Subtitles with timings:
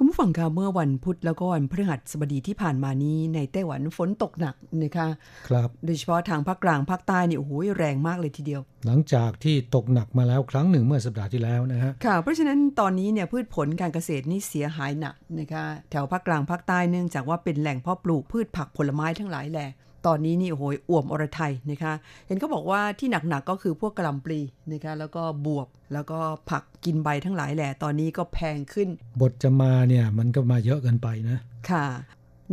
[0.00, 5.08] คุณผู้ฟังคะเมื่อวันพุธแล้วก็วันพฤหัสบดีที่ผ่านมานี้ในไต้หวันฝนตกหนักนะคะ
[5.48, 19.70] ครับโดยเฉพาะทางภาคกลางภาคใต้นี่โอ้โหแรงมากเลยทีเดียว หลังจากที่ตกหนักมาแล้วครั้งหนึ่งเมื่อสัปดาห์ที่แล้วนะฮะค่ะเพราะฉะนั้นตอนนี้เนี่ยพืชผลการเกษตรนี่เสียหายหนักนะคะแถวภาคกลางภาคใต้เนื่องจากว่าเป็นแหล่งเพาะปลูกพืชผักผลไม้ทั้งหลายแหละ
[20.06, 21.92] ตอนนี้นี่โอ้โหอ่วมอรไทยนะคะ
[22.26, 24.40] เห็นเขาบอกว่าที่หนักๆก็คือพวกกระหลำปลี
[24.72, 26.18] นะคะแล้วก็บวบแล้วก็
[26.50, 28.88] ผักกินใบทั้งหลายแหละตอนนี้ก็แพงขึ้น
[29.20, 31.38] บทจะมาเนี่ยมันก็มาเยอะเกินไปนะ
[31.70, 31.86] ค่ะ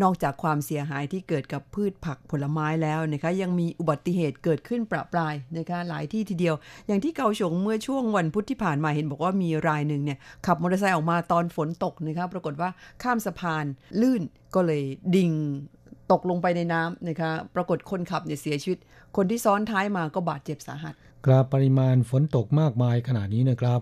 [0.03, 6.55] นอกจากความเสียหายที่เกิดกับพืชผักผลไม้แล้วนะคะยังมีอุบัติเหตุเกิดขึ้นประปรายนะคะหลายที่ทีเดียว
[6.87, 12.69] อย่างที่เกาฉงเมื่อช่วงวันพุธที่ผ่านมาเห็นบอกว่ามีรายหนึ่งเนี่ยขับมอเตอร์ไซค์ออกมาตอนฝนตกนะคะปรากฏว่า
[13.03, 13.65] ข้ามสะพาน
[14.01, 14.21] ลื่น
[14.55, 14.83] ก็เลย
[15.15, 15.31] ดิ่ง
[16.11, 18.79] ตกลงไปในน้ำนะคะ ปรากฏคนขับเนี่ยเสียชีวิต
[19.15, 20.93] คนที่ซ้อนท้ายมาก็บาดเจ็บสาหัส
[21.25, 23.79] กราบปริมาณฝนตกมากมายขนาดนี้นะครับ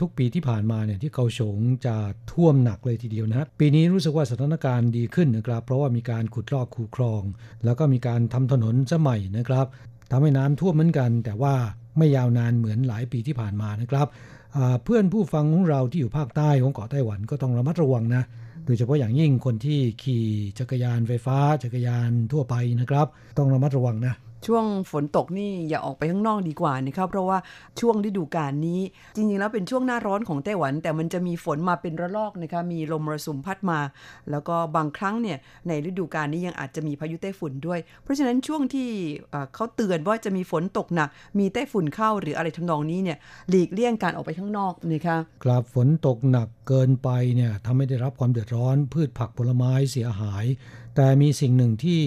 [0.00, 1.56] ทุกปีที่ผ่านมาเนี่ยที่เกาฉง
[1.86, 1.96] จะ
[2.32, 7.22] ท่วมหนักเลยทีเดียวนะ ปีนี้รู้สึกว่าสถานการณ์ดีขึ้นนะครับ เพราะว่ามีการขุดลอกคูคลอง
[7.64, 9.66] แล้วก็มีการทำถนนสมัยนะครับ
[10.10, 11.54] ทำให้น้ำท่วมเหมือนกัน แต่ว่า
[11.98, 14.06] ไม่ยาวนานเหมือนหลายปีที่ผ่านมานะครับ
[14.84, 18.22] เพื่อนผู้ฟังของเราที่อยู่ภาคใต้ของเกาะไต้หวันก็ต้องระมัดระวังนะ
[18.68, 20.24] โดยเฉพาะอย่างยิ่งคนที่ขี่
[20.58, 23.06] จักรยานไฟฟ้าจักรยานทั่วไปนะครับ
[23.38, 24.14] ต้องระมัดระวังนะ
[24.46, 27.38] ช่วงฝนตกนี่อย่าออกไปข้างนอกดีกว่านะครับเพราะว่า
[27.80, 28.80] ช่วงฤดูกาลนี้
[29.16, 33.80] จริงๆแล้วเป็นช่วงหน้าร้อนของไต้หวัน แต่มันจะมีฝนมาเป็นระลอกนะคะมีลมมรสุมพัดมา
[34.30, 35.38] แล้วก็บางครั้งเนี่ย
[35.68, 38.88] ในฤดูกาลนี้ยังอาจจะมีพายุไต้ฝุ่นด้วย เพราะฉะนั้นช่วงที่
[39.30, 50.44] เอ่อเขาเตือนว่าจะมีฝนตกหนัก มีไต้ฝุ่นเข้าหรืออะไรทำนองนี้เนี่ยหลีกเลี่ยงการออกไปข้างนอกนะคะกราบฝนตกหนักเกินไปเนี่ยทำให้ได้รับความเดือดร้อนพืชผักผลไม้เสียหาย
[50.96, 52.02] แต่มีสิ่งหนึ่งที่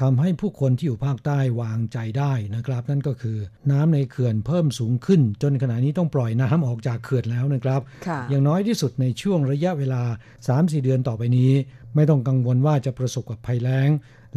[0.00, 3.38] ทำให้ผู้คนที่อยู่ภาคใต้วางใจได้นะครับ นั่นก็คือ
[3.70, 10.02] น้ำในเขื่อนเพิ่มสูงขึ้น จนขณะนี้ต้องปล่อยน้ำออกจากเขื่อนแล้วนะครับค่ะอย่างน้อยที่สุดในช่วงระยะเวลา
[10.42, 11.52] 3-4 เดือนต่อไปนี้
[11.94, 13.88] ไม่ต้องกังวลว่าจะประสบกับภัยแล้ง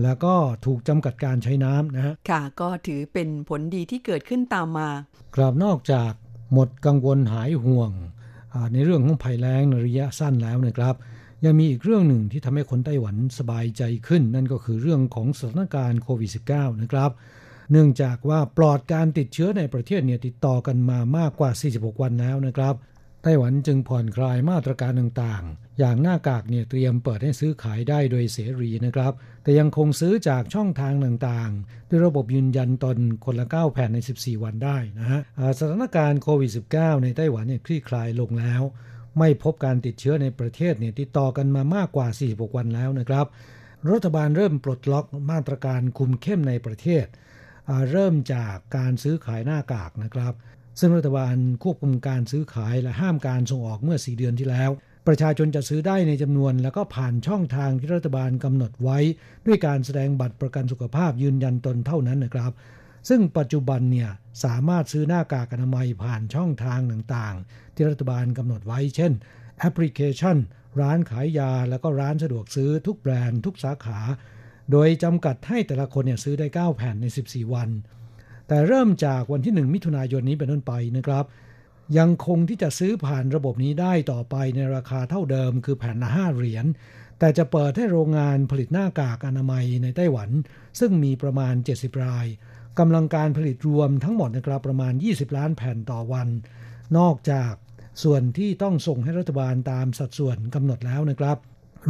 [0.04, 0.34] แล้วก็
[0.66, 4.90] ถูกจำกัดการใช้น้ำนะฮะค่ะก็ถือเป็นผลดีที่เกิดขึ้นตามมา
[5.36, 6.12] กราบนอกจาก
[6.54, 7.92] หมดกังวลหายห่วง
[8.54, 10.96] อ่าในเรื่องของภัยแล้งในระยะสั้นแล้วนะครับ
[11.46, 17.12] ยังมีอีกเรื่องหนึ่งที่ทำให้คนไต้หวันสบายใจขึ้น นั่นก็คือเรื่องของสถานการณ์โควิด -19 นะครับ
[17.72, 22.76] เนื่องจากว่าปลอดการติดเชื้อในประเทศเนี่ยติดต่อกันมามากกว่า 46 วันแล้วนะครับ
[23.24, 29.14] ไต้หวันจึงผ่อนคลายมาตรการต่างๆ อย่างหน้ากากเนี่ยเตรียมเปิดให้ซื้อขายได้โดยเสรีนะครับ
[29.44, 35.22] แต่ยังคงซื้อจากช่องทางต่างๆ ด้วยระบบยืนยันตนคนละ 9 แผ่นใน 14 วันได้นะฮะ
[35.60, 38.64] สถานการณ์โควิด -19 ในไต้หวันเนี่ยคลี่คลายลงแล้ว
[39.20, 43.26] ไม่พบการติดเชื้อในประเทศเนี่ยติดต่อกันมามากกว่า 46 วันแล้วนะครับ
[43.92, 47.06] รัฐบาลเริ่มปลดล็อกมาตรการคุมเข้มในประเทศ
[47.92, 50.34] เริ่มจากการซื้อขายหน้ากากนะครับ
[50.80, 54.70] ซึ่งรัฐบาลควบคุมการซื้อขายและห้ามการส่งออกเมื่อ 4 เดือนที่แล้ว
[55.08, 58.98] ประชาชนจะซื้อได้ในจำนวน แล้วก็ผ่านช่องทางที่รัฐบาลกำหนดไว้
[59.46, 62.52] ด้วยการแสดงบัตรประกันสุขภาพยืนยันตนเท่านั้นนะครับ
[63.10, 64.10] ซึ่งปัจจุบันเนี่ย
[64.44, 69.12] สามารถซื้อหน้ากากอนามัยผ่านช่องทางต่างๆ ที่รัฐบาลกำหนดไว้ เช่น
[69.60, 70.38] แอปพลิเคชัน
[70.82, 74.00] ร้านขายยา แล้วก็ร้านสะดวกซื้อทุกแบรนด์ทุกสาขา
[74.72, 77.70] โดยจำกัดให้แต่ละคนเนี่ยซื้อได้ 9 แผ่นใน 14 วัน
[78.48, 81.26] แต่เริ่มจากวันที่ 1 มิถุนายนนี้เป็นต้นไปนะครับ
[81.98, 86.66] ยังคงที่จะซื้อผ่านระบบนี้ได้ต่อไปในราคาเท่าเดิม คือแผ่นละ5เหรียญ
[87.20, 90.30] แต่จะเปิดให้โรงงานผลิตหน้ากากอนามัยในไต้หวัน
[90.80, 92.28] ซึ่งมีประมาณ 70 ราย
[92.82, 96.28] กำลังการผลิตรวมทั้งหมดนะครับประมาณ 20 ล้านแผ่นต่อวัน
[96.98, 97.54] นอกจาก
[98.04, 101.38] ส่วนที่ต้องส่งให้รัฐบาลตามสัดส่วนกำหนดแล้วนะครับ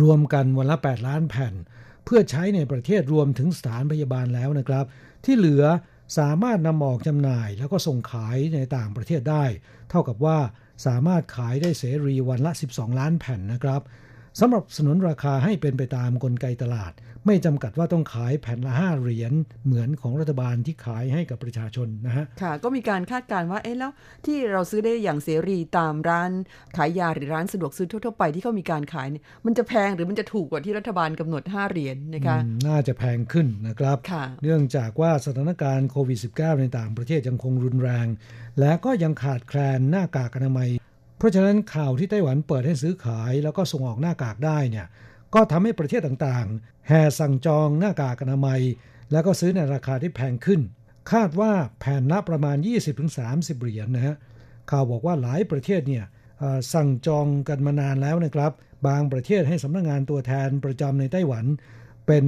[0.02, 1.54] รวมกันวันละ 8 ล้านแผ่น
[2.06, 4.86] เพื่อใช้ในประเทศรวมถึงสถานพยาบาลแล้วนะครับ
[5.26, 5.64] ที่เหลือ
[6.18, 9.44] สามารถนำออกจำหน่ายแล้วก็ส่งขายในต่างประเทศได้
[9.90, 10.38] เท่ากับว่า
[10.86, 13.82] สามารถขายได้เสรีวันละ 12 ล้านแผ่นนะครับ
[14.40, 16.92] สำหรับสนุนราคาให้เป็นไปตามกลไกตลาด
[17.26, 19.34] ไม่จำกัดว่าต้องขายแผ่นละ5เหรียญ
[19.66, 23.92] เหมือนของรัฐบาลที่ขายให้กับประชาชนนะฮะ ค่ะ ก็มีการคาดการณ์ว่า เอ๊ะแล้ว
[24.26, 26.32] ที่เราซื้อได้อย่างเสรีตามร้าน
[26.78, 32.38] ขายยาหรือร้านสะดวกซื้อทั่วๆไปที่เขามีการขายเนี่ยมันจะแพงหรือมันจะถูกกว่าที่รัฐบาลกำหนด 5 เหรียญนะคะ
[32.68, 38.08] น่าจะแพงขึ้นนะครับค่ะเนื่องจากว่าสถานการณ์โควิด -19 ในต่างประเทศยังคงรุนแรง
[38.60, 40.70] และก็ยังขาดแคลนหน้ากากอนามัย
[41.18, 44.88] เพราะฉะนั้นข่าวที่ไต้หวันเปิดให้ซื้อขายแล้วก็ส่งออกหน้ากากได้เนี่ย
[45.34, 48.62] ก็ทำให้ประเทศต่างๆ แห่สั่งจองหน้ากากอนามัย
[49.12, 50.62] แล้วก็ซื้อในราคาที่แพงขึ้น
[51.12, 52.58] คาดว่าแผ่นละประมาณ
[53.10, 54.16] 20-30 เหรียญนะฮะ
[54.72, 56.06] ข่าวบอกว่าหลายประเทศเนี่ย
[56.74, 58.52] สั่งจองกันมานานแล้วนะครับ
[58.88, 61.46] บางประเทศให้สำนักงงานตัวแทนประจำในไต้หวัน
[62.08, 62.26] เป็น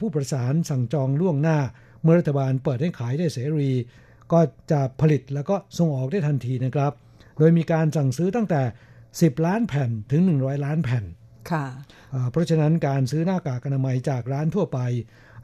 [0.00, 1.58] ผู้ประสานสั่งจองล่วงหน้า
[2.02, 3.70] เมื่อรัฐบาลเปิดให้ขายได้เสรี
[4.32, 4.40] ก็
[4.70, 6.92] จะผลิตแล้วก็ส่งออกได้ทันทีนะครับ
[7.38, 8.62] โดยมีการสั่งซื้อตั้งแต่
[9.04, 11.04] 10 ล้านแผ่นถึง 100 ล้านแผ่น
[12.30, 14.78] เพราะฉะนั้นการซื้อหน้ากากอนามัยจากร้านทั่วไป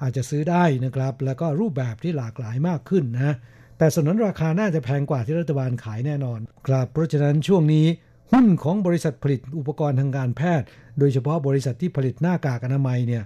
[0.02, 3.36] อาจจะซื้อได้นะครับ แล้วก็รูปแบบที่หลากหลายมากขึ้นนะ
[3.78, 7.86] แต่สนนราคาน่าจะแพงกว่าที่รัฐบาลขายแน่นอนครับเพราะฉะนั้นช่วงนี้
[8.32, 10.66] หุ้นของบริษัทผลิตอุปกรณ์ทางการแพทย์
[10.98, 13.24] โดยเฉพาะบริษัทที่ผลิตหน้ากากอนามัยเนี่ย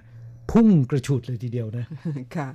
[0.51, 1.85] พุ่งกระฉูดเลยทีเดียวนะ
[2.35, 2.47] ค่ะ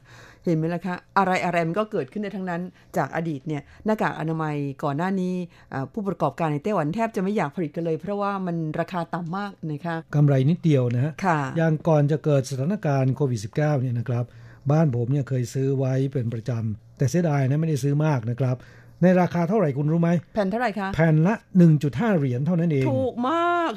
[0.45, 2.63] เห็นไหมล่ะคะอะไรอะไรมันก็เกิดขึ้นในทั้งนั้น
[2.97, 5.35] จากอดีตเนี่ยหน้ากากอนามัยก่อนหน้านี้
[5.73, 14.25] อ่าผู้ประกอบการในไต้หวันแทบจะไม่อยากผลิตกันเลย เพราะว่ามันราคาต่ำมากนะคะกำไรนิดเดียวนะฮะค่ะอย่างก่อนจะเกิดสถานการณ์โควิด -19 เนี่ยนะครับ
[14.71, 18.57] บ้านผมเนี่ยเคยซื้อไว้เป็นประจำแต่เสียดายนะไม่ได้ซื้อมากนะครับ
[19.03, 21.35] ในราคาเท่าไหร่คุณรู้ไหม แผ่นเท่าไหร่คะ แผ่นละ
[21.77, 23.73] 1.5 เหรียญเท่านั้นเอง ถูกมาก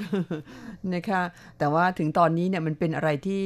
[0.95, 1.21] นะคะ
[1.59, 3.43] แต่ว่าถึงตอนนี้เนี่ยมันเป็นอะไรที่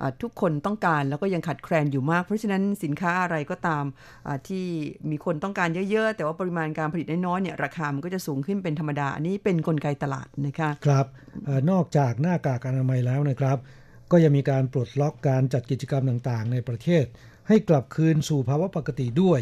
[0.00, 3.84] อ่าทุกคนต้องการแล้วก็ยังขัดแคลนอยู่มาก เพราะฉะนั้นสินค้าอะไรก็ตาม
[4.26, 4.64] อ่าที่
[5.10, 11.06] มีคนต้องการเยอะ ๆ แต่ว่าปริมาณการผลิตน้อยๆเนี่ยราคามันก็จะสูงขึ้นเป็นธรรมดา อันนี้เป็นนกลไกตลาดนะคะ ครับ
[11.44, 13.56] เออนอกจากหน้ากากอนามัยแล้วนะครับ
[14.10, 17.04] ก็ยังมีการปลดล็อกการจัดกิจกรรมต่างๆ ในประเทศ
[17.48, 19.40] ให้กลับคืนสู่ภาวะปกติด้วย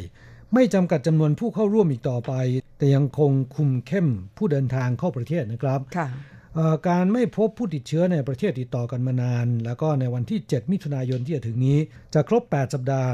[0.54, 2.32] ไม่จำกัดจำนวนผู้เข้าร่วมอีกต่อไป
[2.78, 6.08] แต่ยังคงคุมเข้มผู้เดินทางเข้าประเทศนะครับค่ะ
[6.54, 11.78] เอ่อการไม่พบผู้ติดเชื้อในประเทศติดต่อกันมานาน แล้วก็ในวันที่ 7 มิถุนายนที่จะถึงนี้
[12.14, 13.10] จะครบ 8 สัปดาห์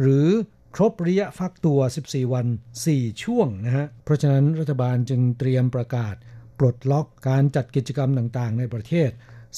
[0.00, 0.28] หรือ
[0.76, 2.46] ครบระยะฟักตัว 14 วัน
[2.84, 6.14] 4 ช่วงนะฮะ เพราะฉะนั้นรัฐบาลจึงเตรียมประกาศ
[6.58, 9.10] ปลดล็อกการจัดกิจกรรมต่างๆ ในประเทศ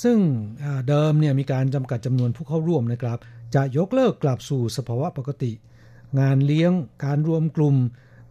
[0.03, 0.19] ซึ่ง
[0.63, 3.19] อ่าเดิมเนี่ยมีการจำกัดจำนวนผู้เข้าร่วมนะครับ
[3.55, 5.53] จะยกเลิกกลับสู่สภาวะปกติ
[6.21, 6.73] งานเลี้ยง
[7.05, 7.77] การรวมกลุ่ม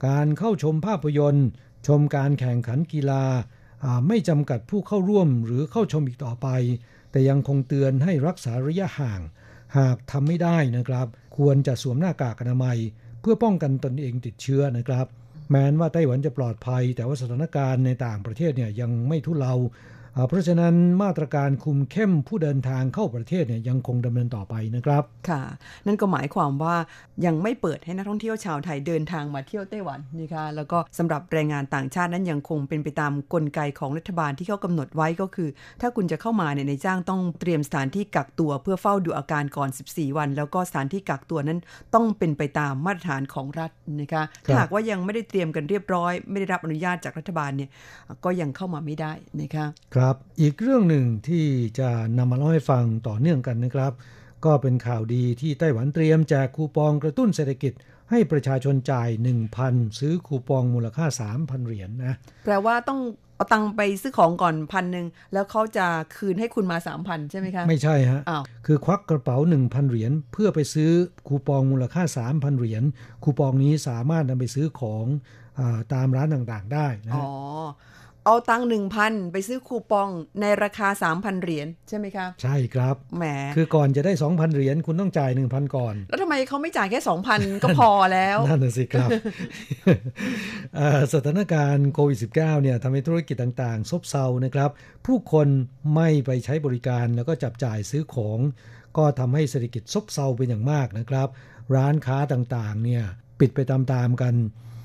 [0.07, 1.47] การเข้าชมภาพยนตร์
[1.87, 3.23] ชมการแข่งขันกีฬา
[4.07, 6.47] ไม่จำกัดผู้เข้าร่วมหรือเข้าชมอีกต่อไป
[7.11, 9.21] แต่ยังคงเตือนให้รักษาระยะห่าง
[9.77, 11.07] หากทำไม่ได้นะครับ
[11.37, 12.77] ควรจะสวมหน้ากากอนามัย
[13.21, 15.05] เพื่อป้องกันตนเองติดเชื้อนะครับ
[15.49, 19.53] แม้นว่าไต้หวันจะปลอดภัย แต่ว่าสถานการณ์ในต่างประเทศเนี่ยยังไม่ทุเลา
[20.27, 25.41] เพราะฉะนั้นมาตรการคุมเข้มผู้เดินทางเข้าประเทศเนี่ยยังคงดำเนินต่อไปนะครับ ค่ะ
[25.87, 26.75] นั่นก็หมายความว่า
[27.25, 35.49] ยังไม่เปิดให้นักท่องเที่ยวชาวไทยเดินทางมาเที่ยวไต้หวันนะคะแล้วก็สำหรับแรงงานต่างชาตินั้นยังคงเป็นไปตามกลไกของรัฐบาลที่เขากำหนดไว้ก็คือ
[35.81, 41.59] ถ้าคุณจะเข้ามาเนี่ยในจ้างต้องเตรียมสถานที่กักตัวเพื่อเฝ้าดูอาการก่อน 14 วัน แล้วก็สถานที่กักตัวนั้น
[41.95, 43.71] ต้องเป็นไปตามมาตรฐานของรัฐ
[44.01, 47.69] นะคะถ้าหากว่ายังไม่ได้เตรียมกันเรียบร้อย ไม่ได้รับอนุญาตจากรัฐบาลเนี่ย
[48.23, 49.65] ก็ยังเข้ามาไม่ได้นะคะ
[50.01, 51.45] ครับ อีกเรื่องหนึ่งที่
[51.79, 53.93] จะนำมาเล่าให้ฟังต่อเนื่องกันนะครับ
[54.45, 57.73] ก็เป็นข่าวดีที่ไต้หวันเตรียมแจกคูปองกระตุ้นเศรษฐกิจ
[58.09, 59.09] ให้ประชาชนจ่าย
[59.53, 61.05] 1,000 ซื้อคูปองมูลค่า
[61.35, 62.15] 3,000 เหรียญนนะ
[62.45, 62.99] แปลว่าต้อง
[63.35, 70.91] เอาตังค์ไปซื้อของก่อนพันหนึ่งแล้วเขาจะคืนให้คุณมา 3,000 ใช่ไหมคะไม่ใช่ฮะอ้าวคือควักกระเป๋า 1,000 เหรียญเพื่อไปซื้อ
[71.27, 72.83] คูปองมูลค่า 3,000 เหรียญ
[73.23, 75.05] คูปองนี้สามารถนำไปซื้อของ
[75.59, 77.29] อาตามร้านต่างๆ ได้นะอ๋อ
[78.25, 80.09] เอาตังค์หนึ่งพันไปซื้อคูปอง
[80.41, 83.25] ในราคา 3,000 เหรียญใช่ไหมครับ ใช่ครับแหม
[83.55, 86.99] คือก่อนจะได้ 2,000 เหรียญคุณต้องจ่าย 1,000 ก่อน แล้วทำไมเขาไม่จ่ายแค่
[87.31, 89.09] 2,000 ก็พอแล้ว นั่นน่ะสิครับ
[90.75, 94.69] เอ่อสถานการณ์โควิด -19 เนี่ยทำให้ธุรกิจต่างๆ ซบเซานะครับ
[95.05, 95.47] ผู้คน
[95.95, 98.39] ไม่ไปใช้บริการแล้วก็จับจ่ายซื้อของ
[98.97, 101.27] ก็ทำให้เศรษฐกิจซบเซาเป็นอย่างมากนะครับ
[101.75, 103.03] ร้านค้าต่างๆเนี่ย
[103.39, 104.33] ปิดไปตามๆกัน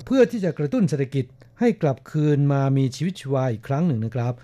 [0.06, 1.26] เพื่อที่จะกระตุ้นเศรษฐกิจ
[1.60, 4.34] ให้กลับคืนมามีชีวิตชีวาอีกครั้งหนึ่งนะครับ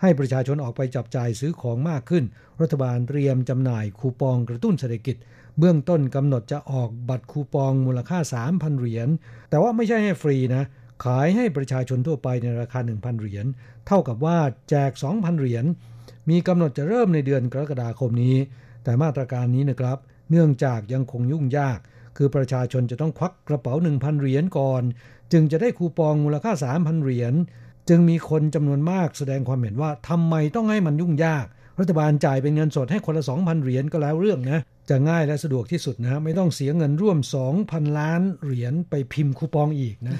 [0.00, 2.24] ให้ประชาชนออกไปจับจ่ายซื้อของมากขึ้น
[2.60, 5.16] รัฐบาลเตรียมจำหน่ายคูปองกระตุ้นเศรษฐกิจ
[5.58, 9.08] เบื้องต้นกำหนดจะออกบัตรคูปองมูลค่า 3,000 เหรียญ
[9.50, 10.64] แต่ว่าไม่ใช่ให้ฟรีนะ
[11.04, 13.46] ขายให้ประชาชนทั่วไปในราคา 1,000 เหรียญ
[13.86, 14.38] เท่ากับว่า
[14.70, 15.64] แจก 2,000 เหรียญ
[16.30, 18.36] มีกำหนดจะเริ่มในเดือนกรกฎาคมนี้
[18.84, 19.98] แต่มาตรการนี้นะครับ
[20.30, 21.78] เนื่องจากยังคงยุ่งยาก
[22.16, 24.82] คือประชาชนจะต้องควักกระเป๋า 1,000 เหรียญก่อน
[25.32, 27.34] จึงจะได้คูปองมูลค่า 3,000 เหรียญ
[27.88, 31.46] จึงมีคนจำนวนมากแสดงความเห็นว่าทำไมต้องให้มันยุ่งยาก
[31.80, 34.60] รัฐบาลจ่ายเป็นเงินสดให้คนละ 2,000 เหรียญก็แล้วเรื่องนะ
[34.90, 37.18] จะง่ายและสะดวกที่สุดนะ ไม่ต้องเสียเงินร่วม
[37.56, 40.16] 2,000 ล้านเหรียญไปพิมพ์คูปองอีกนะ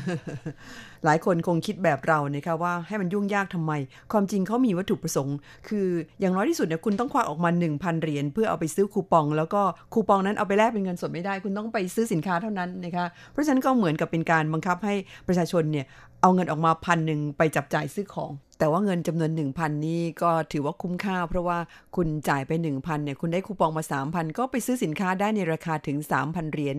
[1.05, 3.73] หลายคนคงคิดแบบเรานะคะว่าให้มันยุ่งยากทำไม
[4.13, 5.37] ความจริงเขามีวัตถุประสงค์
[5.69, 5.87] คือ
[6.21, 14.95] อย่างน้อยที่สุดเนี่ยคุณต้องควักออกมา 1,000 เหรียญเพื่อเอาไปซื้อคูปอง แล้วก็คูปองนั้นเอาไปแลกเป็นเงินสดไม่ได้ คุณต้องไปซื้อสินค้าเท่านั้นนะคะเพราะฉะนั้นก็เหมือนกับเป็นการบังคับให้
[15.29, 15.87] ประชาชนเนี่ย
[16.23, 21.59] เอาเงินออกมาพันหนึ่งไปจับจ่ายซื้อของ แต่ว่าเงินจำนวน 1,000 นี้ก็ถือว่าคุ้มค่า เพราะว่า
[21.97, 26.77] คุณจ่ายไป 1,000เนี่ยคุณได้คูปองมา 3,000 ก็ไปซื้อสินค้าได้ในราคาถึง 3,000 เหรียญ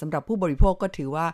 [0.00, 1.26] สำหรับผู้บริโภคก็ถือว่า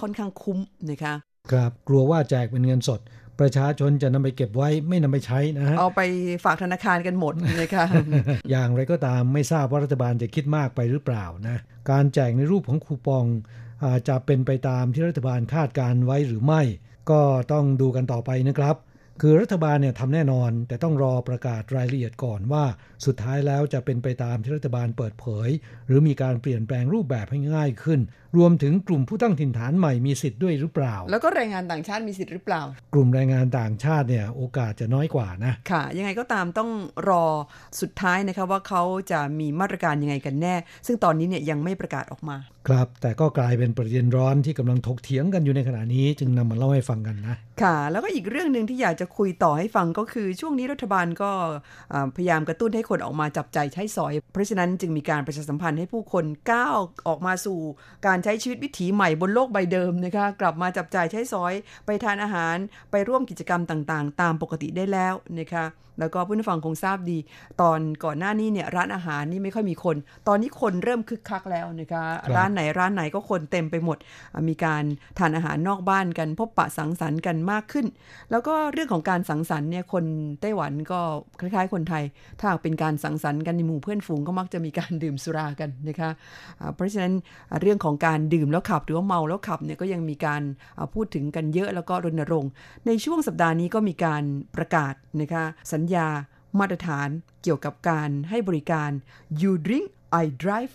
[0.00, 0.58] ค่อนข้างคุ้ม
[0.90, 1.14] นะคะ
[1.52, 3.00] ครับกลัวว่าแจกเป็นเงินสด
[3.40, 6.00] ประชาชนจะนำไปเก็บไว้ไม่นำไปใช้นะฮะเอาไป
[6.44, 7.86] ฝากธนาคารกันหมดนะคะ
[8.50, 11.56] อย่างไรก็ตามไม่ทราบว่ารัฐบาลจะคิดมากไปหรือเปล่านะ
[11.90, 13.24] การแจกในรูปของคูปอง
[13.82, 16.62] อาจะเป็นไปตามที่รัฐบาลคาดการไว้หรือไม่
[17.10, 17.20] ก็
[17.52, 18.76] ต้องดูกันต่อไปนะครับ
[19.22, 22.64] คือรัฐบาลเนี่ยทำแน่นอน แต่ต้องรอประกาศรายละเอียดก่อนว่า
[23.06, 25.48] สุดท้ายแล้วจะเป็นไปตามที่รัฐบาลเปิดเผย
[25.86, 28.00] หรือมีการเปลี่ยนแปลงรูปแบบให้ง่ายขึ้น
[28.36, 32.62] รวมถึงกลุ่มผู้ตั้งถิ่นฐานใหม่มีสิทธิ์ด้วยหรือเปล่า แล้วก็แรงงานต่างชาติมีสิทธิ์หรือเปล่า
[32.94, 36.70] กลุ่มแรงงานต่างชาติเนี่ยโอกาสจะน้อยกว่านะค่ะ ยังไงก็ตามต้อง
[37.08, 37.24] รอ
[37.80, 40.54] สุดท้ายนะคะว่าเขาจะมีมาตรการยังไงกันแน่
[40.86, 42.36] ซึ่งตอนนี้เนี่ยยังไม่ประกาศออกมา
[42.68, 51.30] ครับ แต่ก็กลายเป็นประเด็นร้อนที่กำลังถกเถียงกันอยู่ในขณะนี้ จึงนำมาเล่าให้ฟังกันนะ ค่ะ แล้วก็อีกเรื่องหนึ่งที่อยากจะคุยต่อให้ฟังก็คือ ช่วงนี้รัฐบาลก็
[52.16, 56.76] พยายามกระตุ้นให้คนออกมาจับใจใช้สอย เพราะฉะนั้นจึงมีการประชาสัมพันธ์ให้ผู้คนก้าว
[57.08, 57.58] ออกมาสู่
[58.06, 61.54] การใช้ชีวิตวิถีใหม่บนโลกใบเดิมนะคะกลับมาจับใจใช้สอย
[61.86, 62.56] ไปทานอาหาร
[62.90, 65.66] ไปร่วมกิจกรรมต่างๆ ตามปกติได้แล้วนะคะ
[66.00, 67.18] แล้วก็ผู้ฟังคงทราบดี
[67.60, 69.96] ตอนก่อนหน้านี้เนี่ยร้านอาหารนี่ไม่ค่อยมีคน
[70.28, 72.04] ตอนนี้คนเริ่มคึกคักแล้วนะคะ
[72.36, 73.98] ร้านไหนร้านไหนก็คนเต็มไปหมด
[74.48, 74.84] มีการ
[75.18, 77.86] ทานอาหารนอกบ้านกันพบปะสังสรรค์กันมากขึ้น
[78.30, 80.04] แล้วก็เรื่องของการสังสรรค์เนี่ยคน
[80.40, 81.00] ไต้หวันก็
[81.40, 82.04] คล้ายๆ คนไทย
[82.40, 86.10] ถ้าเป็นการสังสรรค์กันในหมู่เพื่อนฝูงก็มักจะมีการดื่มสุรากันนะคะ
[86.74, 87.14] เพราะฉะนั้น
[87.60, 90.42] เรื่องของการดื่มแล้วขับหรือว่าเมาแล้วขับเนี่ยก็ยังมีการ
[90.94, 92.50] พูดถึงกันเยอะแล้วก็รณรงค์
[92.86, 94.22] ในช่วงสัปดาห์นี้ก็มีการ
[94.56, 96.08] ประกาศนะคะสัญญา
[96.58, 97.08] มาตรฐาน
[97.42, 98.90] เกี่ยวกับการให้บริการ
[99.40, 99.86] you drink
[100.22, 100.74] I drive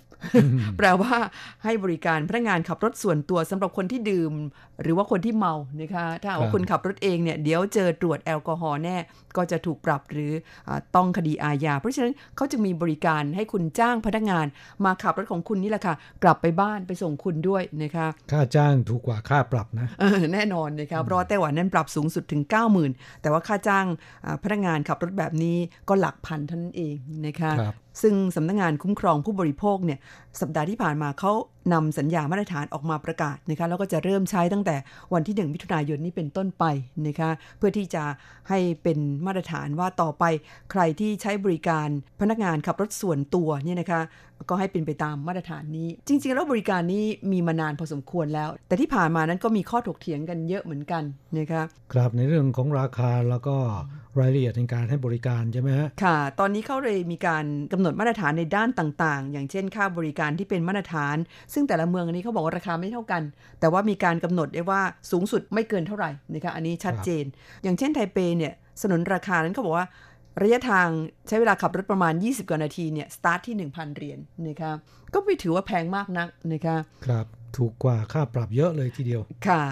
[0.77, 1.15] แปลว่า
[1.63, 4.34] ให้บริการพนักงานขับรถส่วนตัวสำหรับคนที่ดื่ม
[4.82, 8.98] หรือว่าคนที่เมานะคะถ้าว่าคุณขับรถเองเนี่ยเดี๋ยวเจอตรวจแอลกอฮอล์แน่
[9.38, 10.32] ก็จะถูกปรับหรือ
[10.68, 14.46] อต้องคดีอาญาเพราะฉะนั้นเขาจะมีบริการให้คุณจ้างพนักงาน
[14.86, 19.88] มาขับรถของคุณนี่แหละค่ะ กลับไปบ้านไปส่งคุณด้วยนะคะค่าจ้างถูกกว่าค่าปรับนะ
[20.34, 22.42] แน่นอนนะคะเพราะไต้หวันนั้นปรับสูงสุดถึง
[22.82, 23.86] 90,000 แต่ว่าค่าจ้าง
[24.44, 25.58] พนักงานขับรถแบบนี้
[25.89, 26.96] ก็หลักพันเท่านั้นเอง
[27.27, 27.51] นะคะ
[28.01, 30.00] ซึ่งสำนักงงานคุ้มครองผู้บริโภคเนี่ย
[30.42, 31.34] สัปดาห์ที่ผ่านมาเขา
[31.74, 34.75] นำสัญญามาตรฐานออกมาประกาศนะคะแล้วก็จะเริ่มใช้ตั้งแต่
[35.13, 36.65] วันที่ 1 มิถุนายนนี้เป็นต้นไป
[37.08, 38.03] นะคะเพื่อที่จะ
[38.50, 40.24] ให้เป็นมาตรฐานว่าต่อไป
[40.72, 41.88] ใครที่ใช้บริการ
[42.22, 44.01] พนักงานขับรถส่วนตัวเนี่ยนะคะ
[44.50, 51.04] ก็ให้เป็นไปตามมาตรฐานนี้ จริง ๆ แล้วบริการนี้มีมานานพอสมควรแล้ว แต่ที่ผ่านมานั้นก็มีข้อถกเถียงกันเยอะเหมือนกัน
[51.38, 53.56] นะคะครับในเรื่องของราคาแล้วก็
[54.20, 61.16] รายละเอียดในการให้บริการใช่ไหมฮะค่ะ ตอนนี้เขาเลยมีการกำหนดมาตรฐานในด้านต่างๆ อย่างเช่นค่าบริการที่เป็นมาตรฐาน
[61.54, 63.22] ซึ่งแต่ละเมืองอันนี้เขาบอกว่าราคาไม่เท่ากัน
[63.60, 64.82] แต่ว่ามีการกำหนดได้ว่า
[65.12, 67.24] สูงสุดไม่เกินเท่าไหร่นะคะอันนี้ชัดเจน
[67.64, 69.88] อย่างเช่นไทเปเนี่ยสนนราคานั้นเขาบอกว่า
[70.42, 70.88] ระยะทาง
[71.28, 74.72] ใช้เวลาขับรถประมาณ 20 กว่านาทีเนี่ยสตาร์ทที่ 1,000 เหรียญนะคะ
[75.13, 77.25] ก็ไม่ถือว่าแพงมากนักนะคะครับ
[77.58, 79.64] ถูกกว่าค่าปรับเยอะเลยทีเดียว ค่ะ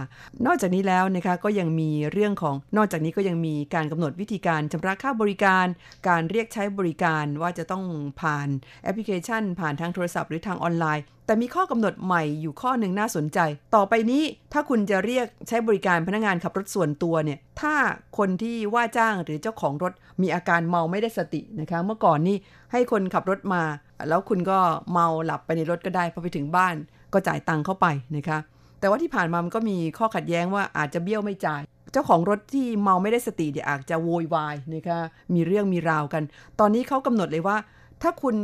[0.45, 5.65] นอกจากนี้แล้วนะคะก็ยังมีเรื่องของนอกจากนี้ก็ยังมีการกำหนดวิธีการชำระค่าบริการ
[6.07, 7.83] การเรียกใช้บริการว่าจะต้อง
[8.21, 8.47] ผ่าน
[8.83, 13.39] แอปพลิเคชัน ผ่านทางโทรศัพท์หรือทางออนไลน์ แต่มีข้อกำหนดใหม่อยู่ข้อหนึ่งน่าสนใจ
[13.75, 14.23] ต่อไปนี้
[14.53, 17.75] ถ้าคุณจะเรียกใช้บริการพนักงานขับรถส่วนตัวเนี่ยถ้า
[18.17, 22.37] คนที่ว่าจ้างหรือเจ้าของรถมีอาการเมาไม่ได้สตินะคะ เมื่อก่อนนี่
[22.71, 23.63] ให้คนขับรถมา
[24.09, 24.59] แล้วคุณก็
[24.91, 26.75] เมาหลับไปในรถก็ได้พอไปถึงบ้าน
[27.13, 28.37] ก็จ่ายตังค์เข้าไปนะคะ
[28.79, 34.99] แต่ว่าที่ผ่านมามันก็มีข้อขัดแย้งว่าอาจจะเบี้ยวไม่จ่าย เจ้าของรถที่เมาไม่ได้สติเดี๋ยวอาจจะโวยวายนะคะ
[35.33, 36.23] มีเรื่องมีราวกัน
[36.59, 37.57] ตอนนี้เขากำหนดเลยว่า
[38.01, 38.35] ถ้าคุณ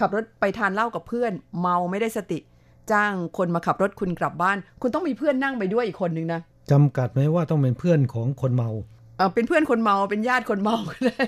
[0.00, 2.38] ขับรถไปทานเหล้ากับเพื่อน เมาไม่ได้สติ
[2.92, 8.70] จ้างคนมาขับรถคุณกลับบ้าน คุณต้องมีเพื่อนนั่งไปด้วยอีกคนนึงนะจำกัดไหมว่าต้องเป็นเพื่อนของคนเมา
[9.34, 11.24] เป็นเพื่อนคนเมาเป็นญาติคนเมาก็ได้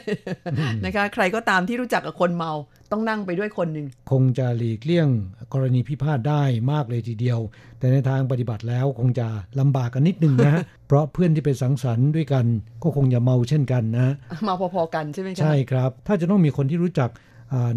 [0.85, 2.53] นะคะ ใครก็ตามที่รู้จักกับคนเมา
[2.93, 5.09] ต้องนั่งไปด้วยคนหนึ่งคงจะหลีกเลี่ยง
[5.53, 7.39] กรณีพิพาทได้มากเลยทีเดียว
[7.79, 9.27] แต่ในทางปฏิบัติแล้วคงจะ
[9.61, 10.55] ลำบากกันนิดนึงนะ
[10.87, 12.45] เพราะเพื่อนที่ไปสังสรรค์ด้วยกัน
[12.83, 17.11] ก็คงจะเมาเช่นกันนะเมาพอๆกันใช่ไหมครับใช่ครับ ถ้าจะต้องมีคนที่รู้จัก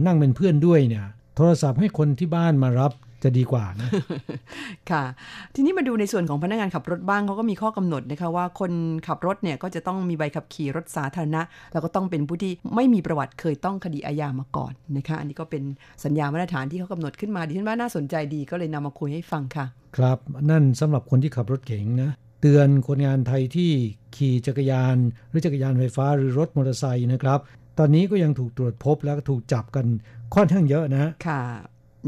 [0.06, 1.06] นั่งเป็นเพื่อนด้วยเนี่ย
[1.36, 2.92] โทรศัพท์ให้คนที่บ้านมารับ
[3.24, 3.90] จะดีกว่านะ
[4.92, 5.04] ค่ะ
[5.56, 8.72] ทีนี้มาดูในส่วนของพนักงานขับรถบ้างเขาก็มีข้อกำหนดนะคะว่าคน
[9.08, 11.42] ขับรถเนี่ยก็จะต้องมีใบขับขี่รถสาธารณะ
[11.74, 15.64] แล้วก็ต้องเป็นผู้ที่ไม่มีประวัติเคยต้องคดีอาญามาก่อนนะคะอันนี้ก็เป็น
[16.04, 19.66] สัญญามาตรฐานที่เขากำหนดขึ้นมาดิฉันว่าน่าสนใจดีก็เลยนำมาคุยให้ฟังค่ะ
[19.98, 20.18] ครับ
[20.50, 23.72] นั่นสำหรับคนที่ขับรถเก๋งนะเตือนคนงานไทยที่
[24.16, 24.98] ขี่จักรยาน
[25.30, 27.40] หรือจักรยานไฟฟ้าหรือรถมอเตอร์ไซค์นะครับ
[27.80, 29.86] ตอนนี้ก็ยังถูกตรวจพบแล้วก็ถูกจับกัน
[30.36, 31.42] ค่อนข้างเยอะนะค่ะ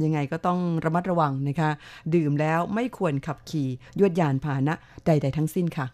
[0.05, 1.69] ยังไงก็ต้องระมัดระวังนะคะ
[2.15, 3.67] ดื่มแล้วไม่ควรขับขี่
[3.99, 4.73] ยวดยานพาหนะ
[5.05, 5.85] ใด ๆ ทั้งสิ้นค่ะ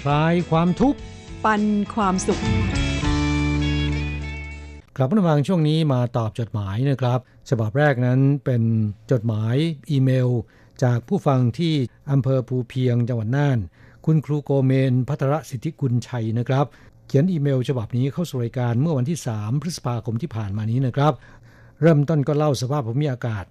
[0.00, 0.98] คลายความทุกข์
[1.44, 1.62] ปัน
[1.94, 2.40] ความสุข
[4.96, 7.18] กลับมาฟังช่วงนี้มาตอบจดหมายนะครับ
[7.50, 8.62] ฉบับแรกนั้นเป็น
[9.10, 9.56] จดหมาย
[9.90, 10.28] อีเมล
[10.82, 11.74] จากผู้ฟังที่
[12.10, 13.58] อำเภอภูเพียงจังหวัดน่าน
[14.04, 16.66] คุณครูโกเมนพัทรสิทธิกุลชัยนะครับ
[17.06, 21.12] เขียนอีเมลฉบับนี้เข้าสู่รายการเมื่อวันที่ 3 พฤษภาคมที่ผ่านมานี้นะครับ
[21.82, 23.44] เริ่มต้นก็เล่าสภาพภูมิอากาศ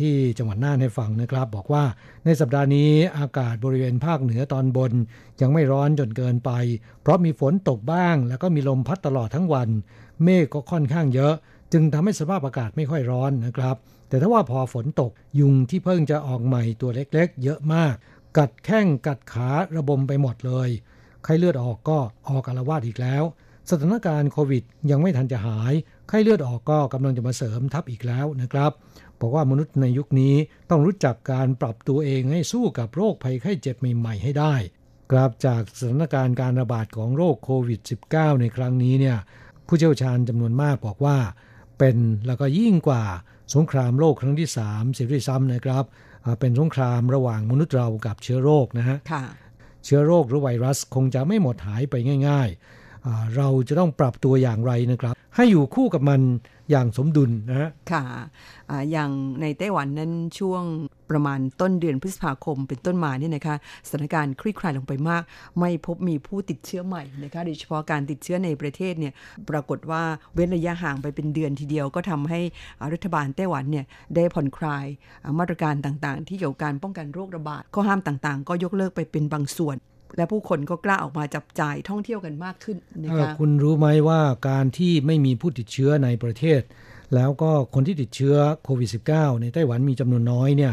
[0.00, 1.84] ที่จังหวัดน่านให้ฟังนะครับ บอกว่า
[2.24, 4.92] ในสัปดาห์นี้อากาศบริเวณภาคเหนือตอนบน
[5.40, 6.50] ยังไม่ร้อนจนเกินไป
[7.02, 9.68] เพราะมีฝนตกบ้าง แล้วก็มีลมพัดตลอดทั้งวัน
[10.22, 11.34] เมฆก็ค่อนข้างเยอะ
[11.72, 13.76] จึงทำให้สภาพอากาศไม่ค่อยร้อนนะครับ
[14.08, 17.94] แต่ถ้าว่าพอฝนตกยุงที่เพิ่งจะออกใหม่ตัวเล็กๆ เยอะมาก
[18.38, 20.68] กัดแข้งกัดขาระบมไปหมดเลย
[21.24, 21.98] ไข้เลือดออกก็
[22.28, 23.24] ออกอารวาสอีกแล้ว
[23.70, 25.74] สถานการณ์โควิด ยังไม่ทันจะหาย
[26.08, 28.72] ไข้เลือดออกก็กำลังจะมาเสริมทับอีกแล้วนะครับ
[29.20, 30.34] บอกว่ามนุษย์ในยุคนี้
[30.70, 34.54] ต้องรู้จักการปรับตัวเองให้สู้กับโรคภัยไข้เจ็บใหม่ๆให้ได้
[35.10, 37.80] กราบจากสถานการณ์การระบาดของโรคโควิด
[38.12, 39.18] -19 ในครั้งนี้เนี่ย
[39.66, 41.16] ผู้เชี่ยวชาญจำนวนมากบอกว่า
[41.78, 41.96] เป็น
[42.26, 43.04] แล้วก็ยิ่งกว่า
[43.54, 45.84] สงครามโลกครั้งที่3เสียด้วยซ้ำนะครับ
[46.40, 48.96] เป็นสงครามระหว่างมนุษย์เรากับเชื้อโรคนะฮะ
[49.84, 51.94] เชื้อโรคหรือไวรัสคงจะไม่หมดหายไป
[52.28, 52.79] ง่ายๆ
[53.36, 56.20] เราจะต้องปรับตัวอย่างไรนะครับ ให้อยู่คู่กับมัน
[56.70, 58.04] อย่างสมดุลนะฮะค่ะ
[58.92, 60.62] อย่างในไต้หวันนั้นช่วง
[61.10, 63.56] ประมาณต้นเดือนพฤษภาคมเป็นต้นมาเนี่ยนะคะ
[63.88, 65.22] สถานการณ์คลี่คลายลงไปมาก
[65.58, 69.12] ไม่พบมีผู้ติดเชื้อใหม่นะคะโดยเฉพาะการติดเชื้อในประเทศเนี่ย
[69.48, 70.02] ปรากฏว่า
[70.34, 72.40] เว้นระยะห่างไปเป็นเดือนทีเดียว ก็ทำให้
[72.92, 73.84] รัฐบาลไต้หวันเนี่ย
[74.16, 74.86] ได้ผ่อนคลาย
[75.38, 79.76] มาตรการต่างๆ ที่เกี่ยวกับการป้องกันโรคระบาดข้อห้ามต่างๆ ก็ยกเลิกไปเป็นบางส่วน
[80.16, 86.60] และผู้คนก็กล้าออกมาจับจ่ายท่องเที่ยวกันมากขึ้นนะคะคุณรู้ไหมว่าการที่ไม่มีผู้ติดเชื้อในประเทศ
[87.14, 90.72] แล้วก็คนที่ติดเชื้อโควิด -19 ในไต้หวันมีจำนวนน้อยเนี่ย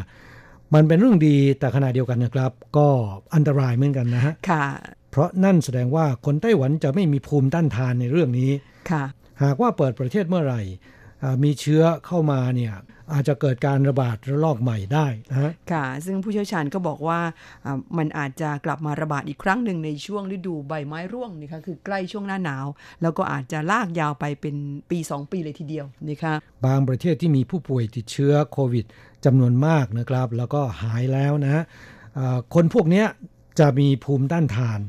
[0.73, 2.87] มันเป็นเรื่องดีแต่ขณะเดียวกันนะครับ ก็
[3.35, 4.65] อันตรายเหมือนกันนะฮะค่ะ
[5.11, 8.51] เพราะนั่นแสดงว่าคนไต้หวันจะไม่มีภูมิต้านทานในเรื่องนี้
[8.91, 9.03] ค่ะ
[9.43, 10.61] หากว่าเปิดประเทศเมื่อไหร่
[11.43, 12.73] มีเชื้อเข้ามาเนี่ย
[13.13, 17.19] อาจจะเกิดการระบาดระลอกใหม่ได้นะค่ะ ซึ่งผู้เชี่ยวชาญก็บอกว่า
[17.97, 22.65] มันอาจจะกลับมาระบาดอีกครั้งหนึ่งในช่วงฤดูใบไม้ร่วงนะคะคือใกล้ช่วงหน้าหนาว
[23.01, 24.55] แล้วก็อาจจะลากยาวไปเป็น
[24.89, 26.33] ปี 2 ปีเลยทีเดียวนะคะ
[26.65, 28.85] บางประเทศที่มีผู้ป่วยติดเชื้อโควิด
[29.25, 31.63] จำนวนมากนะครับ แล้วก็หายแล้วนะ
[32.53, 33.03] คนพวกนี้
[33.59, 34.79] จะมีภูมิต้านทาน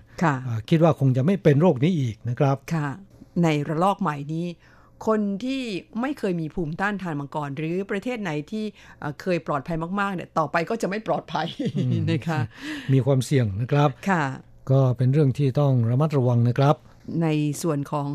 [0.68, 2.88] คิดว่าคงจะไม่เป็นโรคนี้อีกนะครับ ค่ะ
[3.42, 4.46] ในระลอกใหม่นี้
[5.06, 5.60] คนที่
[6.00, 8.64] ไม่เคยมีภูมิต้านทานมาก่อน หรือประเทศไหนที่
[9.20, 11.46] เคยปลอดภัยมากๆเนี่ยต่อไปก็จะไม่ปลอดภัย
[12.10, 12.40] นะคะ
[12.92, 14.24] มีความเสี่ยงนะครับ ค่ะ
[14.70, 16.76] ก็เป็นเรื่องที่ต้องระมัดระวังนะครับ
[17.22, 17.28] ใน
[17.62, 18.08] ส่วนของ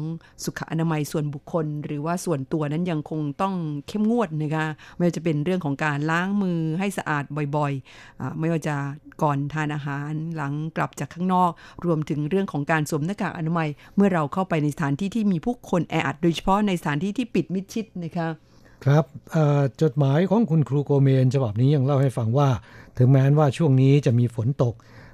[0.44, 3.56] สุขอนามัยส่วนบุคคล หรือว่าส่วนตัวนั้นยังคงต้อง
[3.88, 7.24] เข้มงวดนะคะไม่ว่าจะเป็นเรื่องของการล้างมือให้สะอาด
[7.56, 8.76] บ่อยๆ ไม่ว่าจะ
[9.24, 11.52] ก่อนทานอาหารหลังกลับจากข้างนอก
[11.86, 18.28] รวมถึงเรื่องของการสวมหน้ากากอนามัย เมื่อเราเข้าไปในสถานที่ที่มีผู้คนแออัดโดยเฉพาะในสถานที่ที่ปิดมิดชิดนะคะ
[18.86, 19.06] ครับ
[19.82, 22.50] จดหมายของคุณครูโกเมนฉบับนี้ยังเล่าให้ฟังว่า
[22.98, 24.74] ถึงแม้ว่าช่วงนี้จะมีฝนตก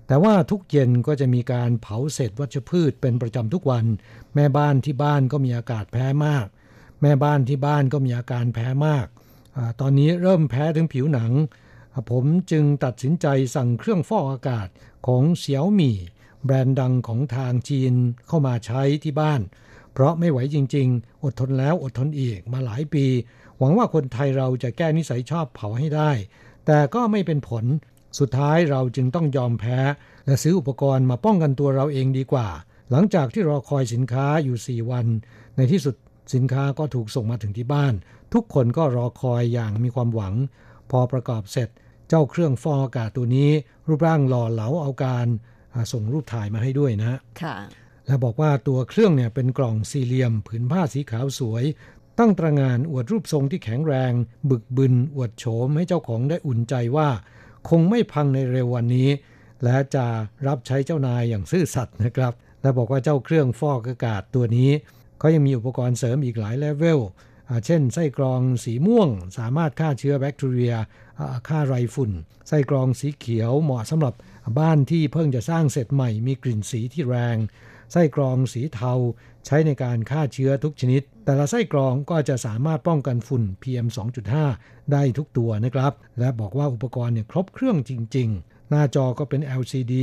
[0.10, 3.86] แต่ว่าทุกเย็นก็จะมีการเผาเศษวัชพืชเป็นประจำทุกวัน
[4.36, 6.48] แม่บ้านที่บ้านก็มีอากาศแพ้มาก
[7.02, 9.06] แม่บ้านที่บ้านก็มีอาการแพ้มาก
[9.58, 11.32] อตอนนี้เริ่มแพ้ถึงผิวหนัง
[12.10, 14.68] ผมจึงตัดสินใจสั่งเครื่องฟอกอากาศ
[15.08, 15.98] ของเสี่ยวมี่
[16.46, 17.94] แบรนด์ดังของทางจีน
[18.28, 19.42] เข้ามาใช้ที่บ้าน
[19.94, 23.06] เพราะไม่ไหวจริง ๆ อดทนแล้วอดทนอีกมาหลายปี
[23.58, 26.12] หวังว่าคนไทยเราจะแก้นิสัยชอบเผาให้ได้
[26.66, 27.66] แต่ก็ไม่เป็นผล
[28.20, 29.80] สุดท้ายเราจึงต้องยอมแพ้
[30.26, 32.48] และซื้ออุปกรณ์มาป้องกันตัวเราเองดีกว่า
[32.92, 35.06] หลังจากที่รอคอยสินค้าอยู่ 4 วัน
[35.58, 35.96] ในที่สุด
[36.34, 37.94] สินค้าก็ถูกส่งมาถึงที่บ้าน
[38.34, 40.34] ทุกคนก็รอคอยอย่างมีความหวัง
[40.92, 41.70] พอประกอบเสร็จ
[42.08, 43.50] เจ้าเครื่องฟอกอากาศตัวนี้
[43.88, 45.28] รูปร่างหล่อเหลาเอาการ
[45.92, 47.56] ส่งรูปถ่ายมาให้ด้วยนะค่ะ
[48.06, 51.64] และบอกว่าตัวเครื่องเนี่ยเป็นกล่องสี่เหลี่ยม ผืนผ้าสีขาวสวย
[52.20, 54.14] ตั้งตระงานอวดรูปทรงที่แข็งแรง
[54.50, 57.10] บึกบึนอวดโฉมให้เจ้าของได้อุ่นใจว่า
[57.70, 59.10] คงไม่พังในเร็ววันนี้
[59.64, 60.06] และจะ
[60.48, 64.72] รับใช้เจ้านายอย่างซื่อสัตย์นะครับ และบอกว่าเจ้าเครื่องฟอกอากาศตัวนี้
[65.20, 67.00] เขายังมีอุปกรณ์เสริมอีกหลายเลเวล
[67.66, 70.76] เช่น ไส้กรองสีม่วง สามารถฆ่าเชื้อแบคทีเรีย
[71.48, 72.12] ฆ่าไรฝุ่น
[72.48, 74.14] ไส้กรองสีเขียวเหมาะสำหรับ
[74.60, 77.38] บ้านที่เพิ่งจะสร้างเสร็จใหม่มีกลิ่นสีที่แรง
[77.92, 78.94] ไส้กรองสีเทา
[79.46, 83.88] ใช้ในการฆ่าเชื้อทุกชนิด แต่ละไส้กรองก็จะสามารถป้องกันฝุ่น PM
[84.40, 89.94] 2.5 ได้ทุกตัวนะครับ และบอกว่าอุปกรณ์เนี่ยครบเครื่องจริง ๆ หน้าจอก็เป็น LCD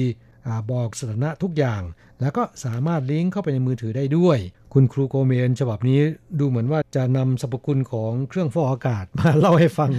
[0.46, 1.83] อบอกสถานะทุกอย่าง
[2.20, 4.38] แล้วก็สามารถลิงก์เข้าไปในมือถือได้ด้วย
[4.72, 6.01] คุณครูโกเมนฉบับนี้
[6.38, 9.90] ดูเหมือนว่าจะนำสรรพคุณของเครื่องฟอกอากาศมาเล่าให้ฟัง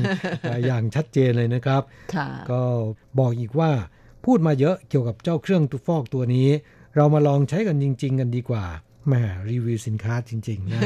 [0.65, 1.81] อย่างชัดเจนเลยนะครับ
[2.51, 2.61] ก็
[3.19, 3.71] บอกอีกว่า
[4.25, 6.49] พูดมาเยอะเกี่ยวกับเจ้าเครื่องตุฟอกตัวนี้
[6.95, 8.65] เรามาลองใช้กันจริง ๆ กันดีกว่า
[9.05, 9.13] แหม
[9.49, 10.81] รีวิวสินค้าจริง ๆ นะ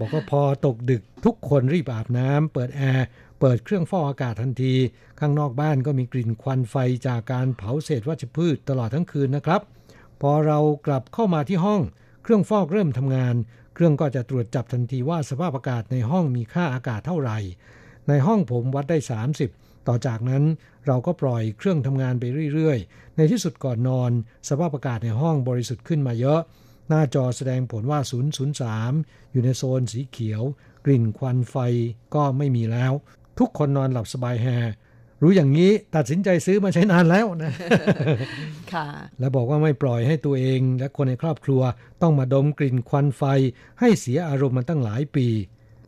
[0.00, 3.06] บอกว่าพอตกดึกทุกคนรีบอาบน้ำเปิดแอร์
[3.40, 4.74] เปิดเครื่องฟอกอากาศทันที
[5.20, 6.76] ข้างนอกบ้านก็มีกลิ่นควันไฟ
[7.06, 9.60] จากการเผาเศษวัชพืชตลอดทั้งคืนนะครับ
[10.20, 11.80] พอเรากลับเข้ามาที่ห้อง
[12.22, 13.34] เครื่องฟอกเริ่มทำงาน
[13.74, 17.38] เครื่องก็จะตรวจจับทันทีว่าสภาพอากาศในห้องมีค่าอากาศเท่าไหร่
[18.08, 18.98] ในห้องผมวัดได้
[19.42, 20.44] 30ต่อจากนั้น
[20.86, 24.10] เราก็ปล่อยเครื่องทำงานไปเรื่อย ๆ ในที่สุดก่อนนอน
[24.48, 26.40] สภาพอากาศในห้องบริสุทธิ์ขึ้นมาเยอะ
[26.88, 28.00] หน้าจอแสดงผลว่า
[28.66, 30.42] 003 อยู่ในโซนสีเขียว
[30.84, 31.56] กลิ่นควันไฟ
[32.14, 32.92] ก็ไม่มีแล้ว
[33.38, 34.46] ทุกคนนอนหลับสบายแฮ
[35.22, 37.52] รู้อย่างนี้ตัดสินใจซื้อมาใช้นานแล้วนะ
[38.72, 38.86] ค่ะ
[39.18, 41.60] และบอกว่าไม่ปล่อยให้ตัวเอง และคนในครอบครัว
[42.02, 43.22] ต้องมาดมกลิ่นควันไฟ
[43.80, 45.26] ให้เสียอารมณ์มันตั้งหลายปี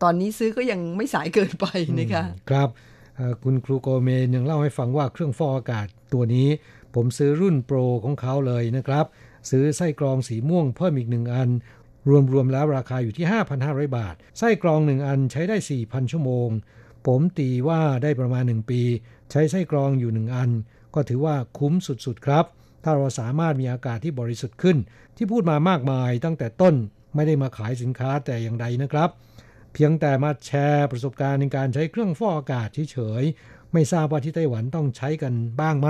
[0.03, 1.67] ตอนนี้ซื้อก็ยังไม่สายเกินไป
[1.99, 2.69] นะคะ ครับ
[3.43, 6.49] คุณครูโกเมนยังเล่าให้ฟังว่าเครื่องฟอกอากาศตัวนี้
[6.95, 9.05] ผมซื้อรุ่นโปรของเขาเลยนะครับ
[9.51, 11.51] ซื้อไส้กรองสีม่วงเพิ่มอีกหนึ่งอัน
[12.33, 13.27] รวมๆแล้วราคาอยู่ที่
[13.61, 16.49] 5,500 บาท ไส้กรองหนึ่งอันใช้ได้ 4,000 ชั่วโมง
[17.07, 18.83] ผมตีว่าได้ประมาณ 1 ปี
[19.31, 20.51] ใช้ไส้กรองอยู่หนึ่งอัน
[20.95, 22.45] ก็ถือว่าคุ้มสุดๆครับ
[22.85, 24.77] ถ้าเราสามารถมีอากาศที่บริสุทธิ์ขึ้น
[25.17, 26.75] ที่พูดมามากมายตั้งแต่ต้น
[27.15, 29.11] ไม่ได้มาขายสินค้าแต่อย่างใดนะครับ
[29.73, 35.89] เพียงแต่มาแชร์ประสบการณ์ในการใช้เครื่องฟอกอากาศเฉยๆไม่ทราบว่าที่ไต้หวันต้องใช้กันบ้างไหม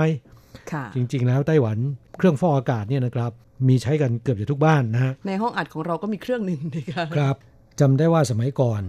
[0.95, 1.77] จริงๆแล้วไต้หวัน
[2.17, 3.31] เครื่องฟอกอากาศเนี่ยนะครับ
[3.67, 7.35] มีใช้กันเกือบจะทุกบ้านนะฮะในห้องอัดของเราก็มีเครื่องหนึ่งนะครับครับ
[7.79, 8.81] จำได้ว่าสมัยก่อน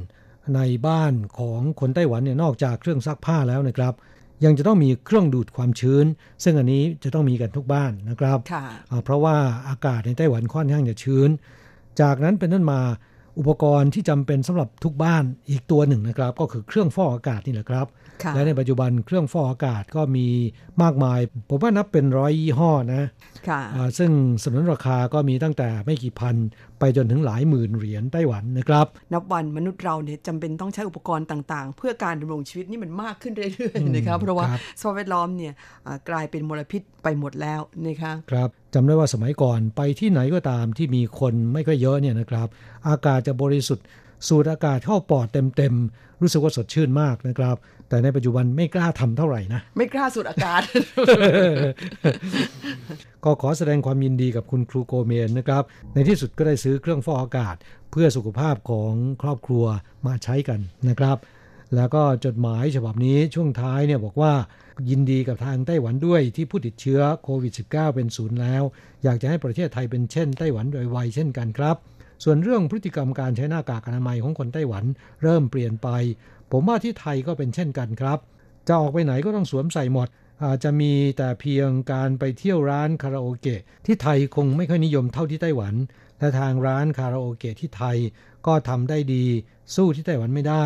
[0.57, 3.95] ในบ้านของคนไต้หวันเนี่ยนอกจากเครื่องซักผ้าแล้วนะครับ
[4.45, 6.07] ยังจะต้องมีเครื่องดูดความชื้น
[6.45, 8.39] ซึ่งอันนี้จะต้องมีกันทุกบ้านนะครับ
[9.05, 9.37] เพราะว่า
[9.69, 11.29] อากาศในไต้หวันค่อนข้างจะชื้น
[12.01, 12.81] จากนั้นเป็นต้นมา
[13.39, 17.87] อุปกรณ์ที่จำเป็นสำหรับทุกบ้านอีกตัวหนึ่งนะครับ ก็คือเครื่องฟอกอากาศนี่แหละครับ
[18.35, 20.27] และในปัจจุบันเครื่องฟอกอากาศก็มี
[20.83, 23.03] มากมาย ผมว่านับเป็นร้อยยี่ห้อนะ
[23.99, 24.11] ซึ่ง
[24.43, 26.35] สนนราคาก็มีตั้งแต่ไม่กี่พัน
[26.81, 34.47] ไปจนถึงหลายหมื่นเหรียญไต้หวันนะครับ นับวันมนุษย์เราเนี่ยจำเป็นต้องใช้อุปกรณ์ต่างๆ เพื่อการดำรงชีวิตนี่มันมากขึ้นเรื่อยๆนะครับ เพราะว่า
[34.81, 35.53] สภาพแวดล้อมเนี่ย
[36.09, 42.49] กลายเป็นมลพิษไปหมดแล้วนะคะครับจำได้ว่าสมัยก่อนไปที่ไหนก็ตามที่มีคนไม่ค่อยเยอะเนี่ยนะครับ
[42.89, 43.87] อากาศจะบริสุทธิ์
[44.29, 47.57] สูดอากาศเข้าปอดเต็มๆรู้สึกว่าสดชื่นมากนะครับ
[47.89, 50.63] แต่ในปัจจุบันไม่กล้าทำเท่าไหร่นะ ไม่กล้าสูดอากาศ
[53.25, 55.63] ก็ขอแสดงความยินดีกับคุณครูโกเมนนะครับ
[55.95, 57.57] ในที่สุดก็ได้ซื้อเครื่องฟอกอากาศ
[57.91, 59.65] เพื่อสุขภาพของครอบครัว
[60.07, 61.17] มาใช้กันนะครับ
[61.77, 64.33] แล้วก็จดหมายฉบับนี้ช่วงท้ายเนี่ยบอกว่า
[64.91, 68.63] ยินดีกับทางไต้หวันด้วยที่ผู้ติดเชื้อโควิด -19 เป็นศูนย์แล้ว
[69.05, 71.77] อยากจะให้ประเทศไทยเป็นเช่นไต้หวันโดยไวเช่นกันครับ
[72.25, 74.85] ส่วนเรื่องพฤติกรรมการใช้หน้ากากอนามัยของคนไต้หวัน
[75.23, 75.89] เริ่มเปลี่ยนไป
[76.53, 78.19] ผมว่าที่ไทยก็เป็นเช่นกันครับ
[78.69, 80.09] จะออกไปไหนก็ต้องสวมใส่หมด
[80.45, 85.75] อาจจะมีแต่เพียงการไปเที่ยวร้านคาราโอเกะที่ไทยคงไม่ค่อยนิยมเท่าที่ไต้หวัน
[86.19, 87.97] และทางร้านคาราโอเกะที่ไทย
[88.47, 89.25] ก็ทำได้ดี
[89.75, 90.65] สู้ที่ไต้หวันไม่ได้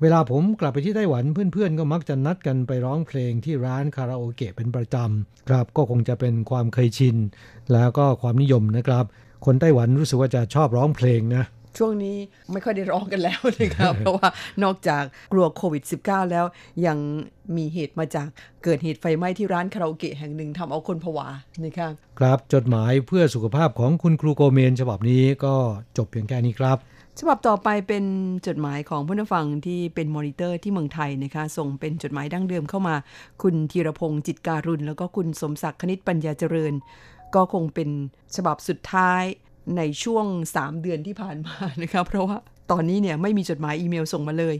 [0.00, 7.16] เวลาผมกลับไปที่ไต้หวันเพื่อนๆ ก็มักจะนัดกันไปร้องเพลงที่ร้านคาราโอเกะเป็นประจำครับก็คงจะเป็นความเคยชิน
[7.72, 9.04] แล้วก็ความนิยมนะครับ
[9.44, 11.44] คนไต้หวันรู้สึกว่าจะชอบร้องเพลงนะ
[11.78, 12.16] ช่วงนี้
[12.52, 14.28] ไม่ค่อยได้ร้องกันแล้วนะครับ เพราะว่า
[14.62, 16.44] นอกจากกลัวโควิด -19 แล้ว
[16.86, 16.98] ยัง
[17.56, 18.26] มีเหตุมาจาก
[18.64, 21.28] เกิดเหตุไฟไหม้ที่ร้านคาราโอเกะแห่งหนึ่งทำเอาคนผวา
[21.64, 25.54] นะครับครับจดหมายเพื่อสุขภาพของคุณครูโกเมน ฉบับนี้ก็
[25.96, 26.78] จบเพียงแค่นี้ครับ
[27.20, 28.04] ฉบับต่อไปเป็น
[28.46, 32.94] จดหมายของผู้นฟังที่เป็นมอนิเตอร์ที่เมืองไทยนะคะ ส่งเป็นจดหมายดั้งเดิมเข้ามา
[33.42, 36.74] คุณธีรพงศ์จิตการุณ แล้วก็คุณสมศักดิ์คณิตปัญญาเจริญ
[37.34, 37.88] ก็คงเป็น
[38.36, 39.22] ฉบับสุดท้าย
[39.76, 40.26] ในช่วง
[40.56, 42.36] 3 เดือนที่ผ่านมานะคะเพราะว่า
[42.70, 44.56] ตอนนี้เนี่ยไม่มีจดหมายอีเมลส่งมาเลย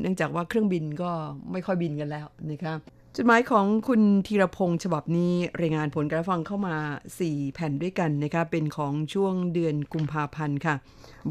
[0.00, 1.10] เนื่องจากว่าเครื่องบินก็
[1.52, 2.74] ไม่ค่อยบินกันแล้วนะคะ
[3.16, 6.76] จดหมายของคุณธีรพงศ์ฉบับนี้รายงานผลการฟังเข้ามา
[7.18, 10.74] 4 แผ่นด้วยกันนะคะเป็นของช่วงเดือนกุมภาพันธ์ค่ะ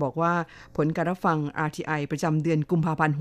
[0.02, 0.34] บอกว่า
[0.76, 3.16] ผลการรับฟัง RTI ประจำเดือนกุมภาพันธ์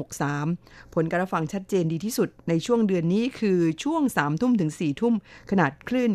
[0.44, 5.14] 63 ผลการรับฟังชัดเจนดีที่สุดในช่วงเดือนนี้คือช่วง 3 ทุ่มถึง 4 ทุ่ม
[5.50, 6.10] ขนาดคลื่น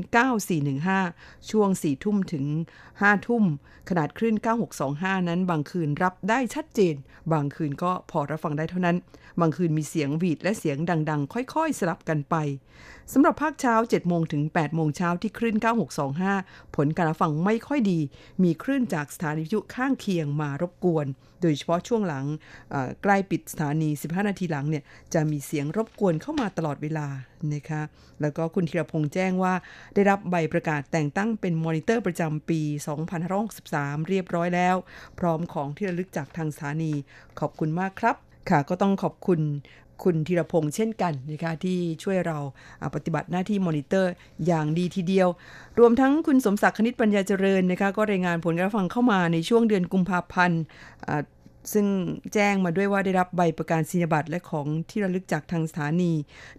[0.74, 2.46] 9415 ช่วง 4 ทุ่มถึง
[2.86, 3.44] 5 ทุ่ม
[3.90, 4.36] ขนาดคลื่น
[4.82, 6.96] 9625 นั้น บางคืนรับได้ชัดเจน
[7.34, 8.98] บางคืนก็พอรับฟังได้เท่านั้น
[9.40, 10.78] บางคืนมีเสียงหวีดและเสียง
[11.10, 12.36] ดัง ๆ ค่อย ๆ สลับกันไป
[13.14, 15.56] สำหรับภาคเช้า 7 โมงถึง 8 โมงเช้าที่คลื่น
[16.16, 18.00] 9625 ผลการฟังไม่ค่อยดี
[18.44, 21.06] มีคลื่นจากสถานีวิทยุข้างเคียงมารบกวน
[21.42, 22.26] โดยเฉพาะช่วงหลัง
[23.04, 24.84] ใกล้ปิดสถานี 15 นาทีหลังเนี่ย
[25.14, 27.08] จะมีเสียงรบกวนเข้ามาตลอดเวลา
[27.54, 27.82] นะคะ
[28.22, 29.54] แล้วก็คุณธีรพงษ์แจ้งว่า
[29.94, 32.62] ได้รับใบประกาศแต่งตั้งเป็นมอนิเตอร์ประจำปี
[33.36, 34.76] 2563 เรียบร้อยแล้ว
[35.20, 36.94] พร้อมของที่ระลึกจากทางสถานี
[37.40, 38.16] ขอบคุณมากครับ
[38.50, 39.40] ค่ะก็ต้องขอบคุณ
[40.04, 42.38] คุณธีรพงษ์เช่นกันนะคะที่ช่วยเรา
[42.96, 44.12] ปฏิบัติหน้าที่มอนิเตอร์
[44.46, 45.28] อย่างดีทีเดียว
[45.80, 50.62] รวมทั้งคุณสมศักดิ์คณิตปัญญาเจริญนะคะก็รายงานผลการฟังเข้ามาในช่วงเดือนกุมภาพันธ์
[51.74, 51.86] ซึ่ง
[52.34, 56.12] แจ้งมาด้วยว่าได้รับใบประกาศนียบัตรและของที่ระลึกจากทางสถานี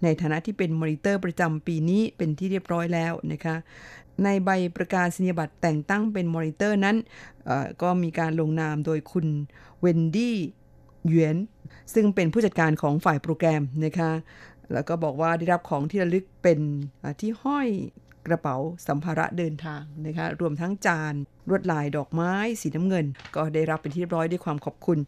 [0.02, 3.56] ในฐานะที่เป็นมอนิเตอร์ประจำปีนี้เป็นที่เรียบร้อยแล้วนะคะ
[4.24, 6.96] ในใบประกาศนียบัตรแต่งตั้งเป็นมอนิเตอร์นั้น
[7.82, 9.26] ก็มีการลงนามโดยคุณ
[9.80, 10.36] เวนดี้
[11.08, 11.36] หยวน
[11.94, 14.10] ซึ่งเป็นผู้จัดการของฝ่ายโปรแกรมนะคะ
[14.72, 16.58] แล้วก็บอกว่าได้รับของที่ระลึกเป็น
[17.20, 17.68] ที่ห้อย
[18.26, 18.56] กระเป๋า
[18.86, 21.14] สัมภาระเดินทางนะคะรวมทั้งจาน
[21.48, 23.06] ลวดลายดอกไม้สีน้ำเงิน
[23.36, 24.98] ก็ได้รับเป็นที่เรียบร้อยด้วยความขอบคุณ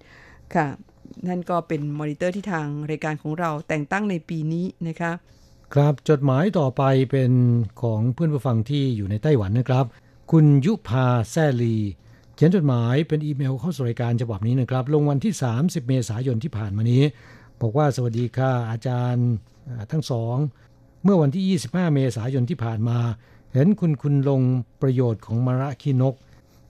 [0.54, 0.66] ค่ะ
[1.28, 5.12] นั่นก็เป็นมอนิเตอร์ที่ทางรายการของเราแต่งตั้งในปีนี้นะคะ
[5.74, 7.32] ครับจดหมายต่อไปเป็น
[7.82, 9.84] ของเพื่อนผู้ฟังที่อยู่ในไต้หวันนะครับ
[10.30, 11.76] คุณยุพาแซลี
[12.34, 17.02] เขียนจดหมายเป็นอีเมลเข้าสู่รายการฉบับนี้นะครับ ลงวันที่ 30 เมษายนที่ผ่านมานี้
[17.60, 19.28] บอกว่าสวัสดีค่ะอาจารย์
[19.90, 20.36] ทั้งสอง
[21.04, 22.98] เมื่อวันที่ 25 เมษายนที่ผ่านมา
[23.52, 24.42] เห็นคุณคุณลง
[24.82, 26.14] ประโยชน์ของมะระคีนก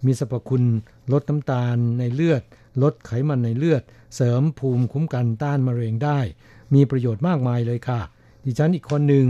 [0.05, 0.65] มีสรรพคุณ
[1.13, 2.43] ลดน้ำตาลในเลือด
[2.83, 3.83] ลดไขมันในเลือด
[4.15, 6.19] เสริมภูมิคุ้มกันต้านมะเร็งได้
[6.75, 8.01] มีประโยชน์มากมายเลยค่ะ
[8.45, 9.27] ดิฉันอีกคนหนึ่ง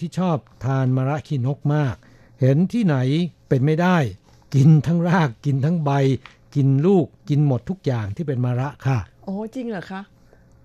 [0.00, 1.96] ที่ชอบทานมะระคีนกมาก
[2.40, 2.96] เห็นที่ไหน
[3.48, 3.96] เป็นไม่ได้
[4.54, 5.90] กินทั้งรากกินทั้งใบ
[6.54, 10.00] กินลูกกินหมดทุกอย่างที่เป็นมะระค่ะ โอ้จริงเหรอคะ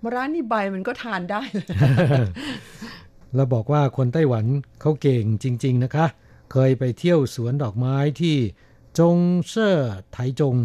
[0.02, 1.42] มะระนี่ใบมันก็ทานได้
[3.34, 4.46] เราบอกว่าคนไต้หวัน
[4.80, 6.06] เขาเก่งจริง ๆนะคะ
[6.52, 8.36] เคยไปเที่ยวสวนดอกไม้ที่
[8.98, 9.16] จง
[9.48, 9.76] เซ่อ
[10.12, 10.56] ไถจง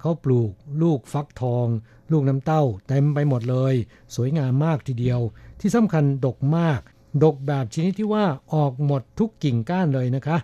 [0.00, 1.66] เขาปลูกลูกฟักทอง
[2.12, 3.74] ลูกน้ำเต้าเต็มไปหมดเลย
[4.14, 5.20] สวยงามมากทีเดียว
[5.60, 6.80] ที่สำคัญดกมาก
[7.24, 10.36] ดกแบบชนิดที่ว่าออกหมดทุกกิ่งก้านเลยนะคะ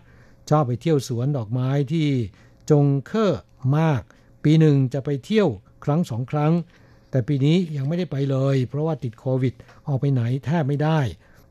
[0.55, 2.09] ชอบไปเที่ยวสวนดอกไม้ที่
[2.71, 3.43] จงเคอร์
[3.79, 4.03] มาก
[4.45, 5.49] ปีหนึ่งจะไปเที่ยว
[5.85, 6.53] ครั้งสองครั้ง
[7.11, 9.55] แต่ปีนี้ยังไม่ได้ไปเลย เพราะว่าติดโควิด
[9.89, 11.01] ออกไปไหนแทบไม่ได้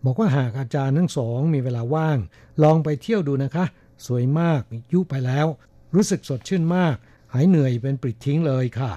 [0.06, 2.18] บอกว่าหากอาจารย์ทั้งสองมีเวลาว่าง
[2.64, 3.66] ลองไปเที่ยวดูนะคะ
[4.06, 4.62] สวยมาก
[4.94, 5.48] ยุไปแล้ว
[5.96, 6.96] รู้สึกสดชื่นมาก
[7.34, 8.92] หายเหนื่อยเป็นปริดทิ้งเลยค่ะ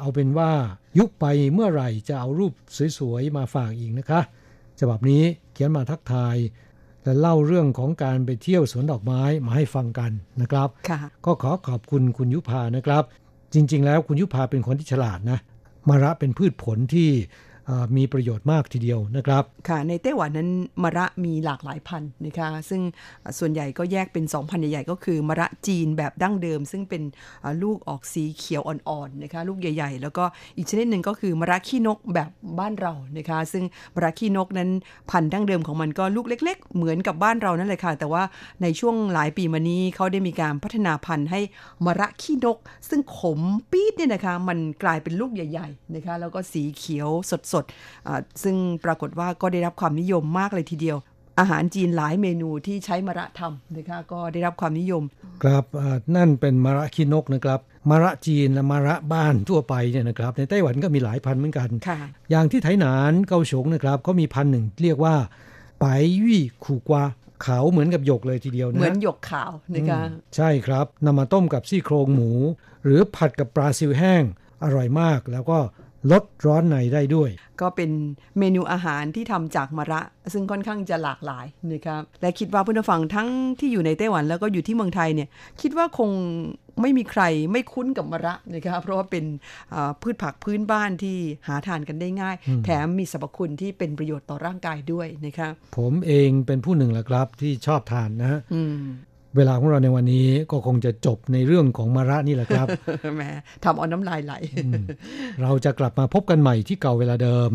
[0.00, 0.52] เอาเป็นว่า
[0.98, 2.52] ยุไปเมื่อไหร่จะเอารูป
[2.98, 4.20] สวยๆมาฝากอีกนะคะ
[4.80, 6.36] ฉบับนี้เขียนมาทักทาย
[7.04, 10.10] และเล่าเรื่องของการไปเที่ยวสวนดอกไม้มาให้ฟังกัน
[10.42, 10.68] นะครับ
[11.24, 13.02] ก็ขอขอบคุณคุณยุพานะครับ
[13.54, 15.38] จริง ๆ แล้วคุณยุพาเป็นคนที่ฉลาดนะ
[15.88, 17.10] มะระเป็นพืชผลที่
[17.96, 20.50] มีประโยชน์มากทีเดียวนะครับ ค่ะ ในไต้หวันนั้น
[20.82, 22.82] มะระมีหลากหลายพันธุ์นะคะซึ่ง
[23.38, 27.02] ส่วนใหญ่ก็แยกเป็น2พันธุ์ใหญ่ๆ ก็คือมะระจีนแบบดั้งเดิม ซึ่งเป็น
[27.62, 30.24] ลูกออกสีเขียวอ่อนๆนะคะลูกใหญ่ ๆ แล้วก็
[30.56, 34.70] อีกชนิดหนึ่งก็คือมะระขี้นกแบบบ้านเรานะคะซึ่งมะระขี้นกนั้น
[35.10, 38.22] พันธุ์ดั้งเดิมของมันก็ลูกเล็ก ๆ เหมือนกับบ้านเรานั่นเลยค่ะ แต่ว่า
[38.62, 41.40] ในช่วงหลายปีมานี้เขาได้มีการพัฒนาพันธุ์ให้
[41.84, 47.08] มะระขี้นก ซึ่งขมปี๊ดเนี่ยนะคะมันกลายเป็นลูกใหญ่ๆนะคะแล้วก็สีเขียว
[47.52, 50.98] สดๆซึ่งปรากฏว่าก็ได้รับความนิยมมากเลยทีเดียว
[51.38, 55.02] อาหารจีนหลายเมนูที่ใช้มะระทำนะคะก็ได้รับความนิยม
[55.42, 55.64] ครับ
[56.16, 61.68] นั่นเป็นมะระขี้นกนะครับมะระจีนและมะระบ้านทั่วไปเนี่ยนะครับในไต้หวันก็มีหลายพันธุ์เหมือนกัน
[62.30, 65.14] อย่างที่ไถหนานเกาฉงนะครับก็มีพันธุ์หนึ่งเรียกว่า
[65.80, 67.04] ไปยี่ขู่กวา
[67.44, 70.00] ขาวเหมือนกับหยกเลยทีเดียวนะเหมือนหยกขาวนะคะ
[70.36, 72.30] ใช่ครับนำมาต้มกับซี่โครงหมู
[72.84, 74.22] หรือผัดกับปลาซิวแห้ง
[74.64, 75.58] อร่อยมาก แล้วก็
[76.10, 77.90] ลดร้อนในได้ด้วย ก็เป็น
[78.38, 80.00] เมนูอาหารที่ทำจากมะระ
[80.32, 85.28] ซึ่งค่อนข้างจะหลากหลายนะครับและคิดว่าผู้ฟังทั้งที่อยู่ในไต้หวันแล้วก็อยู่ที่เมืองไทยเนี่ย
[85.62, 86.10] คิดว่าคง
[86.80, 89.24] ไม่มีใครไม่คุ้นกับมะระนะครับเพราะว่าเป็น
[90.02, 91.16] พืชผักพื้นบ้านที่
[91.48, 98.40] หาทานกันได้ง่าย แถมมีสรรพคุณที่เป็นประโยชน์ต่อร่างกายด้วยนะครับผมเองเป็นผู้หนึ่งแหละครับที่ชอบทานนะ
[99.36, 102.66] เวลาของเราในวันนี้ก็คงจะจบในเรื่องของมาระนี่แหละครับ
[103.16, 103.22] แหม
[103.64, 104.34] ทำเอาน้ำลายไหล
[105.42, 107.50] เราจะกลับมาพบกันใหม่ที่เก่าเวลาเดิม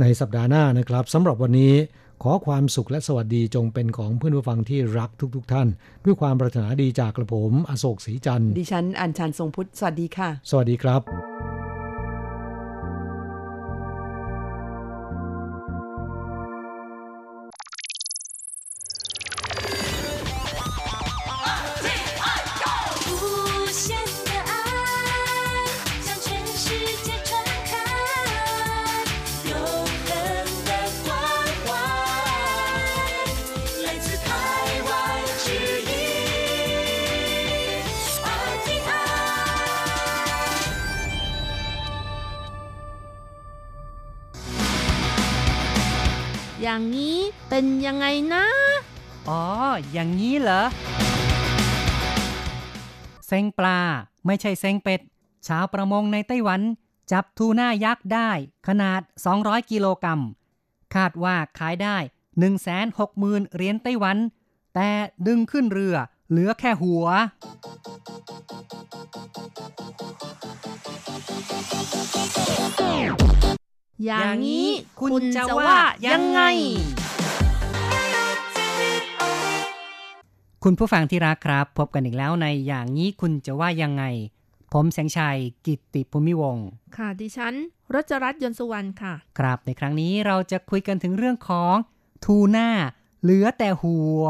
[0.00, 1.74] ในสัปดาห์หน้านะครับสำหรับวันนี้
[2.22, 5.68] ขอความสุขและสวัสดีจงเป็นของเพื่อนผู้ฟังที่รักทุกๆทท่าน
[6.04, 11.27] ด้วยความปรารถนาดีจากกระผม อโศกศรีจันทร์ดิฉันอัญชันทรงพุทธ สวัสดีค่ะ สวัสดีครับ
[46.70, 48.44] อย่างนี้เป็นยังไงนะ
[49.28, 49.42] อ๋อ
[49.92, 50.62] อย่างนี้เหรอ
[53.26, 53.80] เซงปลา
[54.26, 55.00] ไม่ใช่เซงเป็ด
[55.46, 56.60] ชาวประมงในไต้หวัน
[57.12, 58.30] จับทูน่ายักษ์ได้
[58.68, 59.00] ขนาด
[59.36, 60.20] 200 กิโลกรัม
[60.94, 61.96] คาดว่าขายได้
[62.76, 64.16] 160,000เหรียญไต้หวัน
[64.74, 64.88] แต่
[65.26, 65.96] ดึงขึ้นเรือ
[66.30, 67.06] เหลือแค่หัว
[74.04, 74.68] อย่างนี้
[75.00, 76.40] คุณจะว่ายังไง
[80.64, 84.04] คุณผู้ฟังที่รักครับ พบกันอีกแล้วในอย่างนี้คุณจะว่ายังไง
[84.72, 86.56] ผมแสงชัยกิตติภูมิวง
[86.96, 87.54] ค่ะดิฉัน
[87.94, 91.74] รัชรัตน์ยนสุวรรณค่ะ ครับในครั้งนี้เราจะคุยกันถึงเรื่องของ
[92.24, 92.68] ทูน่า
[93.22, 94.26] เหลือแต่หัว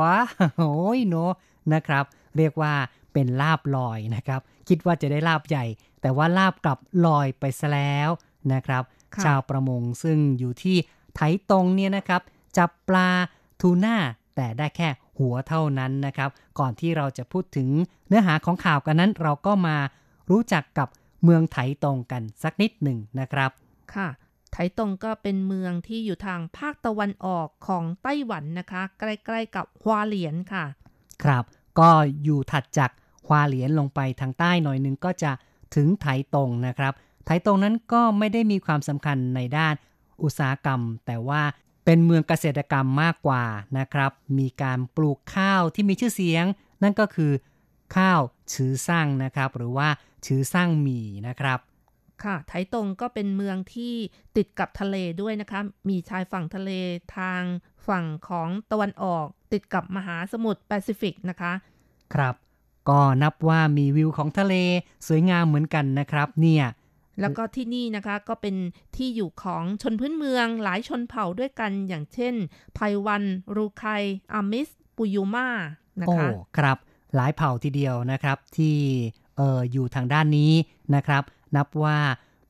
[0.59, 1.15] โอ้ยโน
[1.75, 2.05] นะครับ
[2.37, 2.75] เรียกว่า
[3.13, 5.65] เป็นลาบลอยนะครับ คิดว่าจะได้ลาบใหญ่
[6.01, 8.09] แต่ว่าลาบกลับลอยไปซะแล้ว
[8.53, 8.83] นะครับ
[9.25, 10.77] ชาวประมงซึ่งอยู่ที่
[11.15, 12.23] ไถตรงเนี่ยนะครับ
[12.57, 13.09] จับปลา
[13.61, 13.97] ทูน่า
[14.37, 17.69] แต่ได้แค่หัวเท่านั้นนะครับ ก่อนที่เราจะพูดถึง
[18.09, 19.77] เนื้อหาของข่าวกันนั้น เราก็มา
[20.31, 20.89] รู้จักกับ
[21.25, 23.51] เมืองไถตรงกันสักนิดหนึ่งนะครับ
[23.95, 24.09] ค่ะ
[24.53, 30.65] ไถตรงก็เป็นเมืองที่อยู่ทางภาคตะวันออกของไต้หวันนะคะ ใกล้ๆกับฮวาเหลียนค่ะ
[31.23, 31.45] ครับ
[31.79, 31.91] ก็
[32.25, 32.91] อยู่ถัดจาก
[33.27, 35.31] ฮวาเหลียนลงไปทางใต้หน่อยนึงก็จะ
[35.75, 36.93] ถึงไถตรงนะครับ
[37.29, 39.75] ไถตรงนั้นก็ไม่ได้มีความสำคัญในด้าน
[40.23, 41.43] อุตสาหกรรม แต่ว่า
[41.85, 43.45] เป็นเมืองเกษตรกรรมมากกว่า
[43.79, 46.45] นะครับ มีการปลูกข้าวที่มีชื่อเสียง
[46.83, 47.33] นั่นก็คือ
[47.97, 48.21] ข้าว
[48.53, 49.89] ชือสร้างนะครับ หรือว่า
[50.27, 51.59] ชือสร้างหมี่นะครับ
[52.23, 53.95] ค่ะไถตรงก็เป็นเมืองที่
[54.37, 56.71] ติดกับทะเลด้วยนะคะ มีชายฝั่งทะเล
[57.17, 57.43] ทาง
[57.89, 61.53] ฝั่งของตะวันออก ติดกับมหาสมุทรแปซิฟิกนะคะ
[62.15, 62.35] ครับ
[62.89, 64.55] ก็นับว่ามีวิวของทะเล
[65.07, 66.65] สวยงามเหมือนกันนะครับ เนี่ย
[67.21, 68.57] แล้วก็ที่นี่นะคะก็เป็น
[68.97, 72.35] ที่อยู่ของชนพื้นเมืองหลายชนเผ่าด้วยกันอย่างเช่น
[72.75, 73.23] ไพวัน
[73.57, 73.85] รูไค
[74.33, 75.49] อามิส ปุยูมา
[76.01, 76.77] นะคะโอ้ครับ
[77.15, 78.77] หลายเผ่าทีเดียวนะครับที่
[79.37, 80.53] เอออยู่ทางด้านนี้
[80.95, 81.23] นะครับ
[81.57, 81.99] นับว่า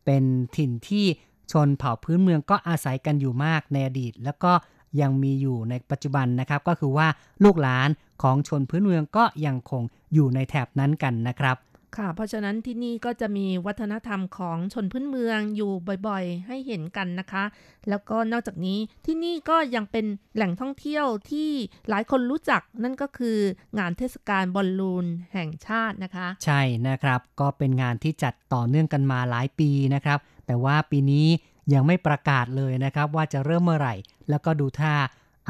[0.04, 0.24] เป็น
[0.56, 1.06] ถิ่นที่
[1.52, 4.52] ชนเผ่าพื้นเมืองก็อาศัยกันอยู่มากในอดีต แล้วก็
[5.00, 7.08] ยังมีอยู่ในปัจจุบันนะครับ ก็คือว่า
[7.44, 7.88] ลูกหลาน
[8.22, 9.82] ของชนพื้นเมืองก็ยังคง
[10.14, 11.56] อยู่ในแถบนั้นกันนะครับ
[11.96, 15.72] ค่ะ เพราะฉะนั้นที่นี่ก็จะมีวัฒนธรรมของชนพื้นเมืองอยู่
[16.06, 17.44] บ่อยๆ ให้เห็นกันนะคะ
[17.88, 21.50] แล้วก็นอกจากนี้ที่นี่ก็ยังเป็นแหล่งท่องเที่ยวที่
[21.88, 23.38] หลายคนรู้จักนั่นก็คือ
[23.78, 31.26] งานเทศกาลบอลลูนแห่งชาตินะคะ ใช่นะครับ ก็เป็นงานที่จัดต่อเนื่องกันมาหลายปีนะครับ แต่ว่าปีนี้
[31.74, 33.94] ยังไม่ประกาศเลยนะครับว่าจะเริ่มเมื่อไหร่
[34.30, 34.94] แล้วก็ดูท่า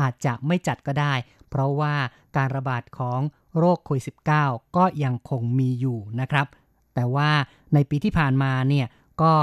[0.00, 1.14] อาจจะไม่จัดก็ได้
[1.50, 1.94] เพราะว่า
[2.36, 3.20] การระบาดของ
[3.58, 4.04] โรคโควิด
[4.40, 6.46] -19 ก็ยังคงมีอยู่นะครับ
[6.94, 7.30] แต่ว่า
[7.74, 8.86] ในปีที่ผ่านมาเนี่ย
[9.22, 9.34] ก็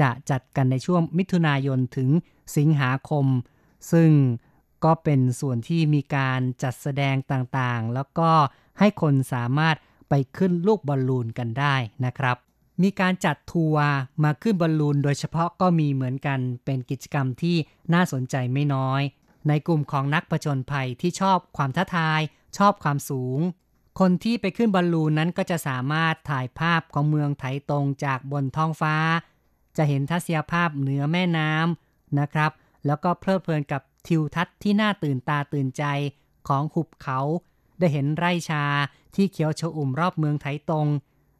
[0.00, 2.08] จะจัดกันในช่วงมิถุนายนถึง
[2.56, 3.26] สิงหาคม
[3.92, 4.10] ซึ่ง
[4.84, 8.30] ก็เป็นส่วนที่มีการจัดแสดงต่างๆ แล้วก็
[8.78, 9.76] ให้คนสามารถ
[10.08, 12.36] ไปขึ้นลูกบอลลูนกันได้นะครับ
[12.82, 13.86] มีการจัดทัวร์
[14.24, 17.56] มาขึ้นบอลลูนโดยเฉพาะก็มีเหมือนกันเป็นกิจกรรมที่
[17.94, 19.02] น่าสนใจไม่น้อย
[19.48, 22.20] ในกลุ่มของนักประจนภัยที่ชอบความท้าทาย
[22.58, 23.38] ชอบความสูง
[24.00, 28.96] คนที่ไปขึ้นบอลลูนนั้นก็จะสามารถถ่ายภาพของเมืองไถตรงจากบนท้องฟ้า
[29.76, 32.50] จะเห็นทัศนียภาพเหนือแม่น้ำนะครับ
[32.86, 35.84] แล้วก็เพลิดเพลินกับทิวทัศน์ที่น่าตื่นตาตื่นใจ
[36.48, 37.20] ของหุบเขา
[37.78, 38.64] ได้เห็นไร่ชา
[39.14, 40.86] ที่เขียวชอุ่มรอบเมืองไถตรง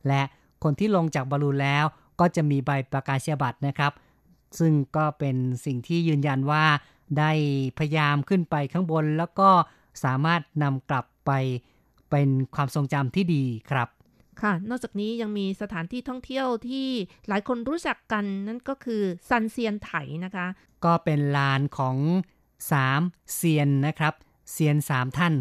[0.08, 0.22] และ
[0.62, 1.84] คนที่ลงจากบอลลูนแล้ว
[2.20, 3.92] ก็จะมีใบประกาศียบัตรนะครับ
[4.58, 6.64] ซึ่งก็เป็นสิ่งที่ยืนยันว่า
[7.18, 7.32] ได้
[7.78, 9.50] พยายามขึ้นไปข้างบนแล้วก็
[10.04, 11.30] สามารถนำกลับไป
[12.10, 13.88] เป็นความทรงจำที่ดีครับ
[14.42, 16.88] ค่ะ นอกจากนี้ยังมีสถานที่ท่องเที่ยวที่
[17.28, 19.92] หลายคนรู้จักกันนั่นก็คือซันเซียนไถ
[20.24, 20.46] นะคะ
[20.84, 21.96] ก็เป็นลานของ
[22.72, 23.00] สาม
[23.34, 24.14] เซียนนะครับ
[24.52, 25.34] เซียนสามท่าน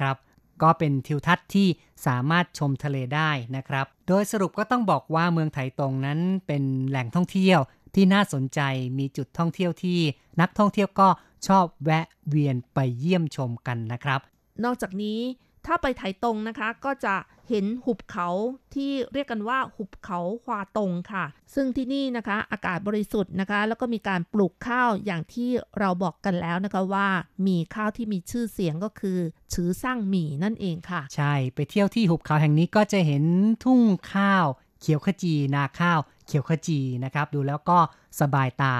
[0.00, 0.16] ครับ
[0.62, 1.68] ก็เป็นทิวทัศน์ที่
[2.06, 7.58] สามารถชมทะเลได้นะครับ โดยสรุปก็ต้องบอกว่าเมืองไถตรงนั้นเป็นแหล่งท่องเที่ยว
[7.94, 8.60] ที่น่าสนใจ
[8.98, 9.98] มีจุดท่องเที่ยวที่
[10.40, 11.08] นักท่องเที่ยวก็
[11.48, 14.20] ชอบแวะเวียนไปเยี่ยมชมกันนะครับ
[14.64, 15.20] นอกจากนี้
[15.66, 17.14] ถ้าไปไถตรงนะคะ ก็จะ
[17.48, 18.28] เห็นหุบเขา
[18.74, 21.24] ที่เรียกกันว่าหุบเขาควาตงค่ะ
[21.54, 27.08] ซึ่งที่นี่นะคะ อากาศบริสุทธิ์นะคะ แล้วก็มีการปลูกข้าวอย่างที่เราบอกกันแล้วนะคะว่า
[27.46, 29.18] มีข้าวที่มีชื่อเสียงก็คือ
[29.54, 33.24] ชือสร้างหมี่นั่นเองค่ะ ใช่ไปเที่ยวที่หุบเขาแห่งนี้ก็จะเห็น
[33.64, 33.80] ทุ่ง
[34.12, 34.46] ข้าว
[34.80, 37.78] เขียวขจีนาข้าว เขียวขจีนะครับ ดูแล้วก็
[38.20, 38.74] สบายตา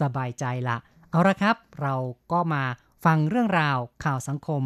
[0.00, 0.76] สบายใจละ
[1.10, 1.94] เอาละครับ เรา
[2.32, 2.64] ก็มา
[3.04, 4.62] ฟังเรื่องราวข่าวสังคม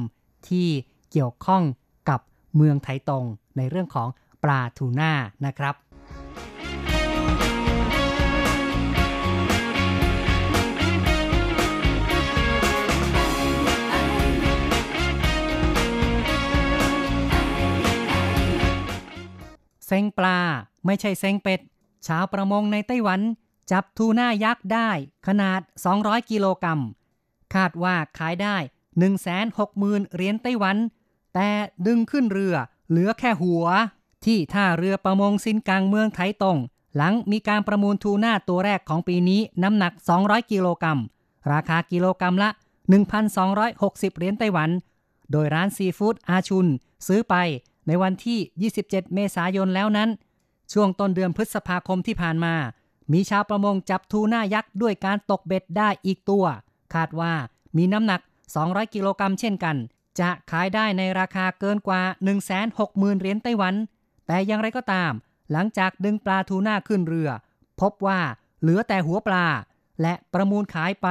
[0.49, 0.69] ที่
[1.11, 1.63] เกี่ยวข้อง
[2.09, 2.21] กับ
[2.57, 3.25] เมืองไถตง
[3.57, 4.09] ในเรื่องของ
[4.43, 5.13] ปลาทูน่า
[5.47, 5.75] นะครับ
[19.87, 20.39] เซ็งปลา
[20.87, 21.61] ไม่ใช่เซ็งเป็ด
[22.07, 23.21] ชาวประมงในไต้หวัน
[23.71, 24.91] จับทูน่ายักษ์ได้
[25.27, 25.61] ขนาด
[25.97, 26.81] 200 กิโลกรัม
[27.55, 28.57] คาดว่าขายได้
[29.35, 30.77] 160,000เหรียญไต้หวัน
[31.35, 31.49] แต่
[31.87, 32.55] ดึงขึ้นเรือ
[32.91, 33.65] เหลือแค่หัว
[34.25, 36.59] ที่ท่าเรือประมงซินกลางเมืองไถตง
[36.97, 39.93] หลังมีการประมูลทูน่าตัวแรกของปีนี้น้ำหนัก
[40.23, 40.99] 200 กิโลกรัม
[41.53, 42.51] ราคากิโลกรัมละ
[43.15, 44.71] 1,260 เหรียญไต้หวัน
[45.31, 46.67] โดยร้านซีฟู้ดอาชุน
[47.07, 47.35] ซื้อไป
[47.87, 50.11] ในวันที่ 27 เมษายนแล้วนั้น
[50.73, 52.55] ช่วงต้นเดือนพฤษภาคมที่ผ่านมา
[53.13, 56.45] มีชาวประมงจับทูน่ายักษ์ด้วยการตกเบ็ดได้อีกตัว
[56.95, 57.33] คาดว่า
[57.77, 58.21] มีน้ำหนัก
[58.57, 59.77] 200 กิโลกรัมเช่นกัน
[60.21, 62.03] จะขายได้ในราคาเกินกว่า
[62.61, 63.75] 160,000เหรียญไต้หวัน
[64.27, 65.13] แต่อย่างไรก็ตาม
[65.53, 67.31] หลังจากดึงปลาทูน่าขึ้นเรือ
[67.81, 68.21] พบว่า
[68.61, 69.47] เหลือแต่หัวปลา
[70.03, 71.09] และประมูลขายไป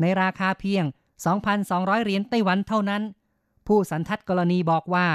[0.00, 0.84] ในราคาเพียง
[1.44, 3.02] 2,200 เหรียญไต้หวันเท่านั้น
[3.66, 5.08] ผู้สันทัดกรณีบอกว่า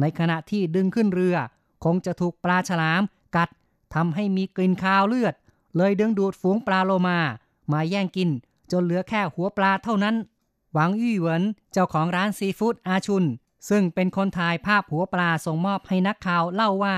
[0.00, 1.36] ในขณะที่ดึงขึ้นเรือ
[1.84, 3.02] คงจะถูกปลาฉลาม
[3.36, 3.50] กัด
[3.94, 5.34] ทำให้มีกลิ่นคาวเลือด
[5.76, 7.18] เลยดึงดูดฝูงปลาโลมา
[7.72, 8.30] มาแย่งกิน
[8.72, 10.16] จนเหลือแค่หัวปลาเท่านั้น
[10.72, 13.24] หวังยี่เหวินเจ้าของร้านซีฟู้ดอาชุน
[13.68, 16.96] ซึ่งเป็นคนถ่ายภาพหัวปลาส่งมอบให้นักข่าวเล่าว่า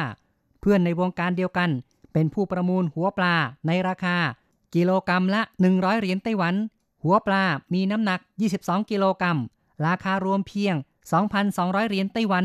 [0.60, 1.70] เพื่อนในวงการเดียวกัน
[2.12, 3.34] เป็นผู้ประมูลหัวปลา
[3.66, 4.16] ในราคา
[4.74, 6.54] กิโลกรรัมละ 100 เหรียญไต้หวัน
[7.04, 7.42] หัวปลา
[7.74, 8.20] มีน้ำหนัก
[8.56, 9.38] 22 กิโลกรัม
[9.86, 10.74] ราคารวมเพียง
[11.32, 12.44] 2,200 เหรียญไต้หวัน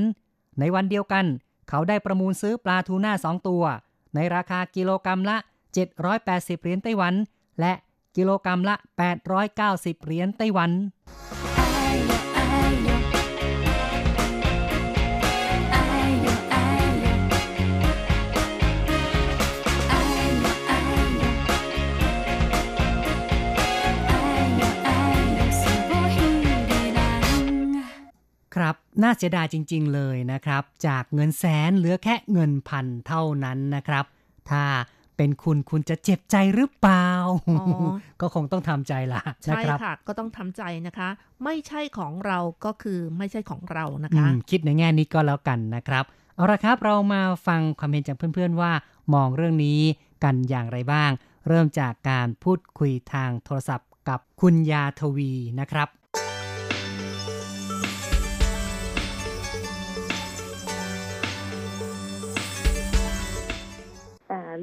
[0.59, 1.25] ในวันเดียวกัน
[1.69, 3.63] เขาได้ประมูลซื้อปลาทูน่า2ตัว
[4.15, 5.37] ในราคากิโลกรรัมละ
[5.73, 7.13] 780 เหรียญไต้หวัน
[7.59, 7.73] และ
[8.15, 8.75] กิโลกรรัมละ
[9.39, 10.71] 890 เหรียญไต้หวัน
[28.55, 34.05] ครับ น่าเสียดายจริง ๆ เลยนะครับ จากเงินแสนเหลือแค่เงินพันเท่านั้นนะครับ
[34.49, 34.63] ถ้า
[35.17, 37.07] เป็นคุณคุณจะเจ็บใจหรือเปล่า
[37.49, 37.55] อ๋
[37.85, 37.91] อ
[38.21, 41.09] ก็คงต้องทำใจละนะใช่ครับค่ะ ก็ต้องทำใจนะคะ
[41.43, 46.03] ไม่ใช่ของเราก็คือไม่ใช่ของเรานะอืคะมคิดในแง่นี้ก็แล้วกันนะครับ
[46.35, 48.71] เอาละครับเรามาฟังความเห็นจากเพื่อนๆว่า
[49.13, 49.79] มองเรื่องนี้
[50.23, 51.11] กันอย่างไรบ้าง
[51.47, 55.87] เริ่มจากการพูดคุยทางโทรศัพท์กับคุณยาทวีนะครับ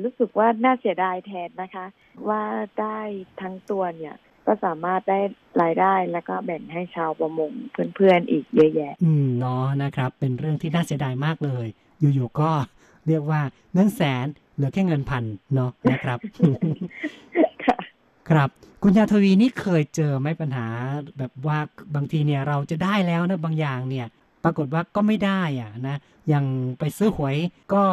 [0.05, 1.87] รู้สึกว่าน่าเสียดายแทนนะคะ
[2.29, 2.43] ว่า
[2.81, 2.99] ได้
[3.41, 4.15] ทั้งตัวเนี่ย
[4.47, 5.21] ก็สามารถได้
[5.63, 7.53] รายได้แล้วก็แบ่งให้ชาวประมง
[7.95, 11.67] เพื่อนๆอีกเยอะแยะ อืมเนาะนะครับ เป็นเรื่องที่น่าเสียดายมากเลย
[12.01, 12.51] อยู่ๆก็
[13.07, 13.41] เรียกว่า
[13.73, 15.25] เงินแสนเหลือแค่เงินพัน
[15.55, 16.19] เนาะนะครับ
[17.65, 17.77] ค่ะ
[18.31, 18.49] ครับ
[18.83, 20.67] คุณยาทวีนี่เคยเจอไหมปัญหา
[21.19, 21.59] แบบว่า
[21.95, 24.07] บางทีเนี่ยเราจะได้แล้วนะบางอย่างเนี่ย
[24.45, 25.97] ปรากฏว่าก็ไม่ได้อะนะ
[26.29, 26.45] อย่าง
[26.79, 27.37] ไปซื้อหวย
[27.75, 27.85] ก็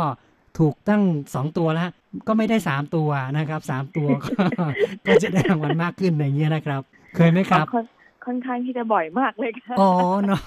[0.59, 1.03] ถูกตั้ง
[1.35, 1.89] สองตัวแล้ว
[2.27, 4.43] ก็ไม่ได้สามตัวนะครับสามตัวก็
[5.07, 6.81] ก็จะได้รางวัลมากขึ้นอย่างเงี้ยนะครับ
[7.15, 7.85] เคยไหมครับค่อน
[8.25, 9.91] ค่อนข้างที่จะบ่อยมากเลยค่ะอ๋อ
[10.25, 10.41] เนาะ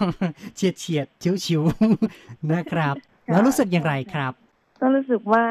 [0.57, 2.95] เฉียดเฉียดชิวชิวๆนะครับ
[3.31, 4.33] แล้วรู้สึกอย่างไรครับ
[4.81, 5.45] ก็รู้สึกว่า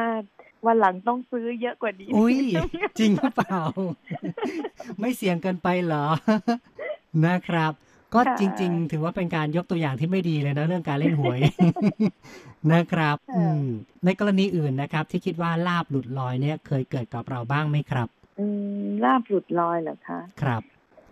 [0.66, 2.36] วันหลังต้องซื้อเยอะกว่านี้อุ้ย
[2.98, 3.60] จริงหรือเปล่า
[5.00, 6.04] ไม่เสี่ยงเกินไปเหรอ
[7.26, 7.72] นะครับ
[8.14, 11.38] ก็จริง ๆ ถือว่าเป็นการยกตัวอย่างที่ไม่ดีเลยนะเรื่องการเล่นหวย
[12.72, 13.62] นะครับ อืม
[14.04, 18.46] ในกรณีอื่นนะครับ ที่คิดว่าลาบหลุดลอยเนี่ย เคยเกิดกับเราบ้างไหมครับ อื
[18.82, 20.62] มลาบหลุดลอยเหรอคะ ครับ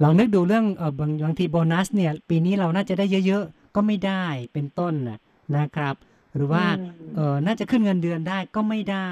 [0.02, 5.18] ลองนึกดูเรื่องเออบางบางทีโบนัสเนี่ย ปีนี้เราน่าจะได้เยอะๆ ก็ไม่ได้เป็นต้นนะ
[5.56, 5.94] นะครับ
[6.34, 9.10] หรือว่าอืมเออน่าจะขึ้นเงินเดือนได้ก็ไม่ได้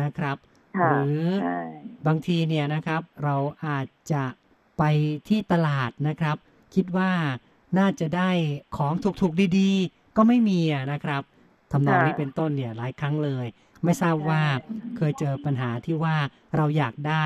[0.00, 0.36] นะครับ
[0.78, 1.58] ค่ะหรือใช่
[2.06, 4.24] บางทีเนี่ยนะครับ เราอาจจะ
[4.78, 4.82] ไป
[5.28, 6.36] ที่ตลาดนะครับ
[6.74, 7.10] คิดว่า
[7.78, 8.30] น่าจะได้
[8.76, 11.22] ของถูกๆดีๆ ก็ไม่มีอะนะครับ
[11.72, 13.46] ทำนองนี้เป็นต้นเนี่ยหลายครั้งเลย
[13.84, 14.42] ไม่ทราบว่า
[14.96, 16.16] เคยเจอปัญหาที่ว่า
[16.56, 17.24] เราอยากได้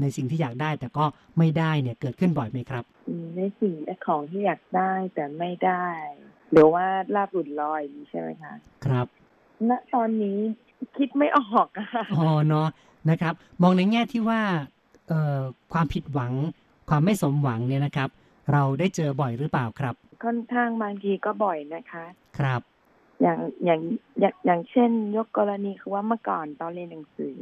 [0.00, 1.04] ในสิ่งที่อยากได้แต่ก็
[1.38, 2.84] ไม่ได้เนี่ยเกิดขึ้นบ่อยไหมครับ
[3.36, 5.86] ในสิ่งและของที่อยากได้แต่ไม่ได้
[6.52, 7.80] หรือว่าลาบหลุดลอย
[8.10, 8.54] ใช่ไหมคะ
[8.84, 9.06] ครับ
[9.68, 10.38] ณตอนนี้
[10.96, 12.68] คิดไม่ออกอะค่ะอ๋อเนาะ
[13.10, 14.40] นะครับ มองในแง่ที่ว่า
[15.08, 15.40] เอ่อ
[15.72, 16.32] ความผิดหวัง
[16.88, 18.08] ความไม่สมหวังเนี่ยนะครับ
[18.52, 22.04] เราได้เจอบ่อยหรือเปล่าครับ ค่อนข้างบางทีก็บ่อยนะคะ
[22.38, 22.60] ครับ
[23.22, 23.80] อย่างอย่าง
[24.20, 27.36] อย่างอย่างเช่น ยกกรณีคือว่าเมื่อก่อนตอนเรียนหนังสือ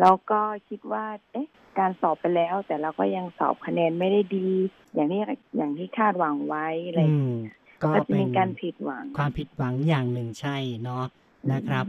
[0.00, 4.48] เราก็คิดว่า เอ๊ะ การสอบไปแล้ว แต่เราก็ยังสอบคะแนนไม่ได้ดี
[4.94, 5.20] อย่างที่
[5.56, 7.34] อย่างที่คาดหวังไว้อะไรอืม
[7.82, 11.04] ก็ก็จะเป็มีนการผิดหวัง ความผิดหวังอย่างหนึ่งใช่เนาะ
[11.52, 11.84] นะครับ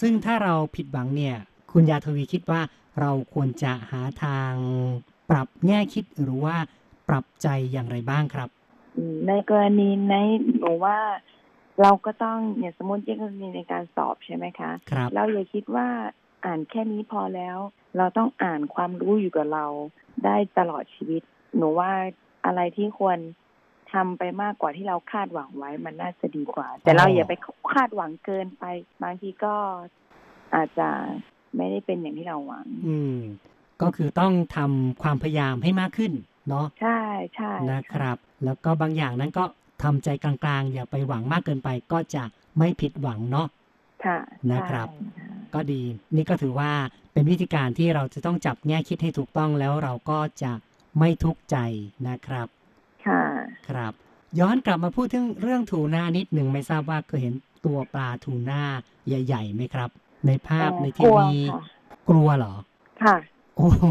[0.00, 1.36] ซึ่งถ้าเราผิดหวังเนี่ย
[1.72, 2.60] คุณยาทวีคิดว่า
[3.00, 4.52] เราควรจะหาทาง
[5.30, 6.56] ปรับแง่คิดหรือว่า
[7.10, 8.48] ปรับใจอย่างไรบ้างครับ
[8.96, 10.16] อืมในกรณีใน
[10.58, 10.98] หนูว่า
[11.82, 15.88] เราก็ต้องอย่างสมมติกรณีในการสอบใช่ไหมคะครับเราอย่าคิดว่า
[16.44, 17.58] อ่านแค่นี้พอแล้ว
[17.96, 19.66] เราต้องอ่านความรู้อยู่กับเรา
[20.24, 21.22] ได้ตลอดชีวิต
[21.56, 21.90] หนูว่า
[22.46, 23.18] อะไรที่ควร
[23.92, 27.34] ทำไปมากกว่าที่เราคาดหวังไว้มันน่าจะดีกว่า แต่เราอ๋อออย่าไป
[27.72, 28.64] คาดหวังเกินไป
[29.02, 29.54] บางทีก็
[30.54, 30.88] อาจจะ
[31.56, 33.18] ไม่ได้เป็นอย่างที่เราหวัง อืม
[33.82, 36.12] ก็คือต้องทำความพยายามให้มากขึ้น
[36.50, 37.00] เนาะใช่
[37.34, 39.44] ใช่นะครับ แล้วก็บางอย่างนั้นก็
[39.82, 42.22] ทำใจกลางๆ อย่าไปหวังมากเกินไปก็จะ
[42.58, 43.46] ไม่ผิดหวังเนาะ
[44.04, 44.18] ค่ะ
[44.52, 45.82] นะครับใช่ค่ะก็ดี
[46.16, 46.72] นี่ก็ถือว่า
[47.12, 50.52] เป็นวิธีการที่เราจะต้องจับแง่คิดให้ถูกต้องแล้วเราก็จะ
[50.98, 51.56] ไม่ทุกข์ใจ
[52.08, 52.48] นะครับ
[53.06, 53.22] ค่ะ
[53.68, 53.92] ครับ
[54.38, 57.34] ย้อนกลับมาพูดถึงเรื่องทูน่านิดหนึ่งไม่ทราบว่าเคยเห็น
[57.64, 58.62] ตัวปลาทูน่า
[59.06, 59.90] ใหญ่ๆไหมครับ
[60.26, 61.62] ในภาพเอ่อในทีกลัววีค่ะ
[62.08, 62.54] กลัวเหรอ
[63.02, 63.16] ค่ะ
[63.56, 63.84] โอ้โห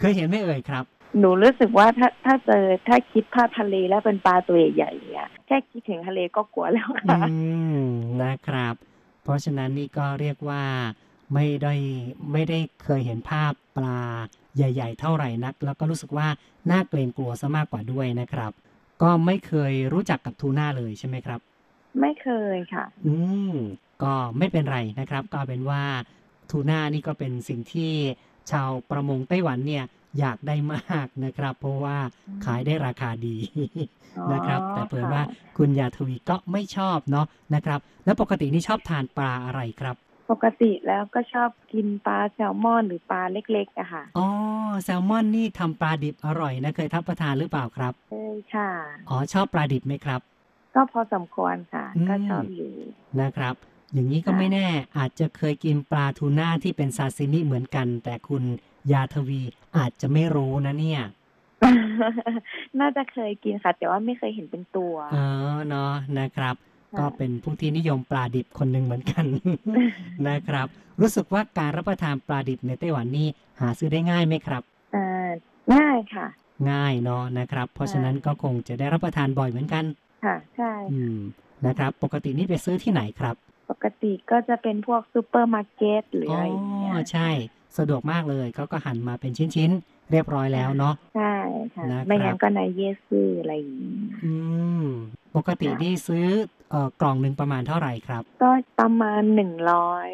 [0.00, 0.84] เคยเห็นไหม่เอ่ยครับ
[1.18, 7.20] หนูรู้สึกว่าถ้าถ้าเจอถ้าคิดภาพทะเลแล้วเป็นปลาตัวใหญ่ๆอะแค่คิดถึงทะเลก็กลัวแล้วอืค่ะ
[7.80, 7.84] ม
[8.22, 8.74] นะครับ
[9.22, 10.62] เพราะฉะนั้นนี่ก็เรียกว่า
[11.34, 11.74] ไม่ได้
[12.32, 13.98] ไม่ได้เคยเห็นภาพปลา
[14.56, 16.28] ใหญ่ ๆ เท่าไหร่นัก แล้วก็รู้สึกว่า
[16.70, 18.52] น่าเกรงกลัวซะมากกว่าด้วยนะครับ
[19.02, 21.40] ก็ไม่เคยรู้จักกับทูน่าเลยใช่ไหมครับ
[22.00, 23.14] ไม่เคยค่ะ อื
[23.52, 23.54] ม
[24.02, 25.82] ก็ไม่เป็นไรนะครับ ก็เอาเป็นว่า
[26.50, 27.92] ทูน่านี่ก็เป็นสิ่งที่
[28.50, 29.84] ชาวประมงไต้หวันเนี่ย
[30.18, 31.98] อยากได้มากนะครับ เพราะว่า
[32.44, 33.36] ขายได้ราคาดี
[34.18, 39.96] อ๋อนะครับ แต่เผื่อว่าค่ะคุณยาทวีก็ไม่ชอบเนาะนะครับ แล้วปกตินี่ชอบทานปลาอะไรครับ
[40.30, 44.26] ปกติแล้วก็ชอบกินปลาแซลมอนหรือปลาเล็กๆอะค่ะอ๋อ
[44.84, 48.70] แซลมอนนี่ทำปลาดิบอร่อยนะเคยทับประทานหรือเปล่าครับใช่ค่ะ
[49.08, 50.20] อ๋อชอบปลาดิบไหมครับ
[50.74, 52.72] ก็พอสมควรค่ะอืมก็ชอบอยู่
[53.20, 53.54] นะครับ
[53.92, 54.66] อย่างนี้ก็ค่ะไม่แน่
[54.98, 58.42] อาจจะเคยกินปลาทูน่าที่เป็นซาซิมิเหมือนกัน แต่คุณ
[58.92, 59.42] ยาทวี
[59.76, 61.02] อาจจะไม่รู้นะเนี่ย
[62.80, 65.16] น่าจะเคยกินค่ะ แต่ว่าไม่เคยเห็นเป็นตัวเอ
[65.54, 66.54] อเนาะนะครับ
[66.92, 69.24] ค่ะก็เป็นผู้ที่นิยมปลาดิบคนหนึ่งเหมือนกัน
[70.28, 70.66] นะครับ
[71.00, 73.28] รู้สึกว่าการรับประทานปลาดิบในไต้หวันนี่
[73.60, 74.62] หาซื้อได้ง่ายไหมครับ
[74.94, 75.30] อ่า
[75.74, 76.26] ง่ายค่ะ
[76.70, 79.84] ง่ายเนาะนะครับ เพราะฉะนั้นก็คงจะได้รับประทานบ่อยเหมือนกัน
[80.24, 81.18] ค่ะใช่อืม
[81.66, 83.36] นะครับ ปกตินี่ไปซื้อที่ไหนครับ
[83.70, 87.28] ปกติก็จะเป็นพวกซูเปอร์มาร์เก็ตหรืออ๋อะไรอย่างเงี้ยอใช่
[87.78, 91.34] สะดวกมากเลยเขาก็หั่นมาเป็นชิ้นๆ เรียบร้อยแล้วเนาะใช่
[91.74, 94.34] ค่ะนะครับไม่งั้นก็ในเยซูอะไรอย่างงี้อื
[94.82, 94.86] ม
[95.36, 96.26] ปกตินี่ซื้อ
[96.70, 98.50] เอ่อกล่องหนึ่งประมาณเท่าไหร่ครับ ก็
[98.80, 100.10] ประมาณหนึ่งร้อย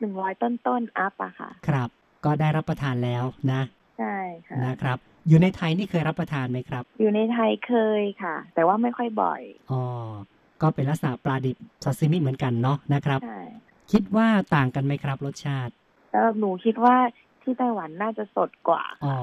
[0.00, 1.88] หนึ่งร้อยต้นต้นๆ up อะค่ะ ครับ
[2.24, 3.62] ก็ได้รับประทานแล้วนะ
[3.98, 4.16] ใช่
[4.46, 9.82] ค่ะนะครับอยู่ในไทยนี่เคยรับประทานไหมครับ อยู่ในไทยเคยค่ะ แต่ว่าไม่ค่อยบ่อย อ๋อ
[10.62, 13.40] ก็เป็นลักษณะปลาดิบซาซิมิเหมือนกันเนาะนะครับใช่
[13.92, 15.72] คิดว่าต่างกันไหมครับรสชาติ
[16.12, 16.96] แล้วหนูคิดว่า
[17.42, 19.14] ที่ไต้หวันน่าจะสดกว่าอ๋อ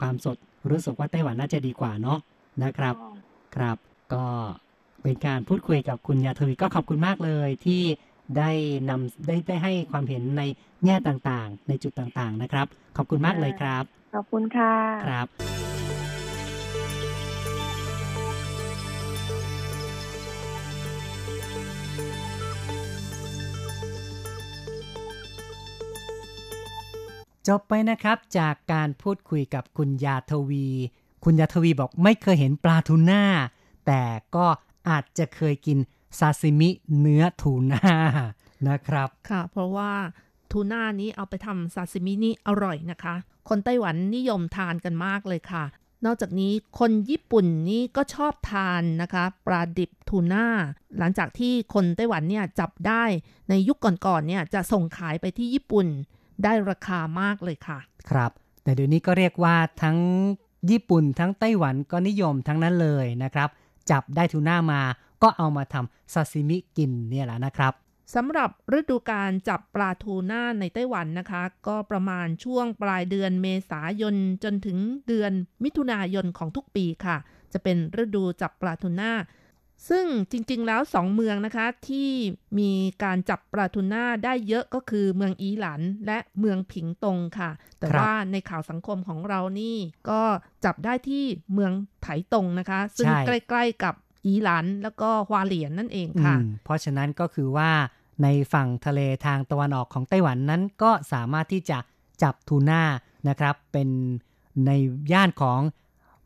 [0.00, 0.36] ความสด
[0.70, 2.18] รู้สึกว่าไต้หวันน่าจะดีกว่าเนาะ
[2.64, 2.94] นะครับ
[3.56, 3.76] ครับ
[4.14, 4.24] ก็
[5.02, 7.82] เป็นการพูดคุยกับคุณยาทวีก็ขอบคุณมากเลยที่
[8.38, 8.50] ได้
[8.88, 10.42] นำได้ได้ให้ความเห็นใน
[10.84, 12.66] แง่ต่างๆ ในจุดต่างๆนะครับ
[12.96, 13.84] ขอบคุณมากเลยครับ
[14.14, 14.72] ขอบคุณค่ะ
[15.06, 15.65] ครับ
[27.48, 30.68] จบไปนะครับจากการพูดคุยกับคุณยาทวี
[31.24, 33.24] คุณยาทวีบอกไม่เคยเห็นปลาทูน่า
[33.86, 34.02] แต่
[34.34, 34.46] ก็
[34.88, 35.78] อาจจะเคยกิน
[36.18, 36.70] ซาซิมิ
[37.00, 37.96] เนื้อทูน่า
[38.68, 39.92] นะครับ ค่ะ เพราะว่า
[40.50, 43.14] ทูน่านี้เอาไปทำซาซิมินี่อร่อยนะคะ
[43.48, 45.64] คนไต้หวันนิยมทานกันมากเลยค่ะ
[46.04, 50.46] นอกจากนี้คนญี่ปุ่นนี่ก็ชอบทานนะคะปลาดิบทูน่า
[50.98, 53.04] หลังจากที่คนไต้หวันเนี่ยจับได้
[53.48, 55.86] ในยุคก่อนๆเนี่ยจะส่งขายไปที่ญี่ปุ่น
[56.44, 57.78] ได้ราคามากเลยค่ะ
[58.10, 58.30] ครับ
[58.62, 59.98] แต่เดี๋ยวนี้ก็เรียกว่าทั้ง
[60.70, 63.48] ญี่ปุ่นทั้งไต้หวันก็นิยมทั้งนั้นเลยนะครับ
[63.90, 64.82] จับได้ทูน่ามา
[65.22, 67.72] ก็เอามาทำซาซิมิกินเนี่ยแหละนะครับ
[68.14, 74.14] สำหรับฤดูการจับปลาทูน่าในไต้หวันนะคะ ก็ประมาณช่วงปลายเดือนเมษายน
[74.44, 74.78] จนถึง
[75.08, 75.32] เดือน
[75.64, 77.16] มิถุนายนของทุกปีค่ะ
[77.52, 79.12] จะเป็นฤดูจับปลาทูน่า
[79.88, 82.10] ซึ่งจริงๆแล้วสองเมืองนะคะที่
[82.58, 82.70] มี
[83.04, 89.76] การจับปลาทูน่าได้เยอะก็คือเมืองอีหลันและเมืองผิงตงค่ะ แต่ว่าในข่าวสังคมของเรานี่
[90.10, 90.22] ก็
[90.64, 91.24] จับได้ที่
[91.54, 91.72] เมือง
[92.02, 93.94] ไถตงนะคะ ซึ่งใกล้ๆกับ
[94.26, 97.70] อีหลันแล้วก็ฮวาเหลียนนั่นเองค่ะ เพราะฉะนั้นก็คือว่า
[98.22, 101.78] ในฝั่งทะเลทางตะวันออกของไต้หวันนั้นก็สามารถที่จะ
[102.22, 102.82] จับทูน่า
[103.28, 103.88] นะครับเป็น
[104.66, 104.70] ใน
[105.12, 105.60] ย่านของ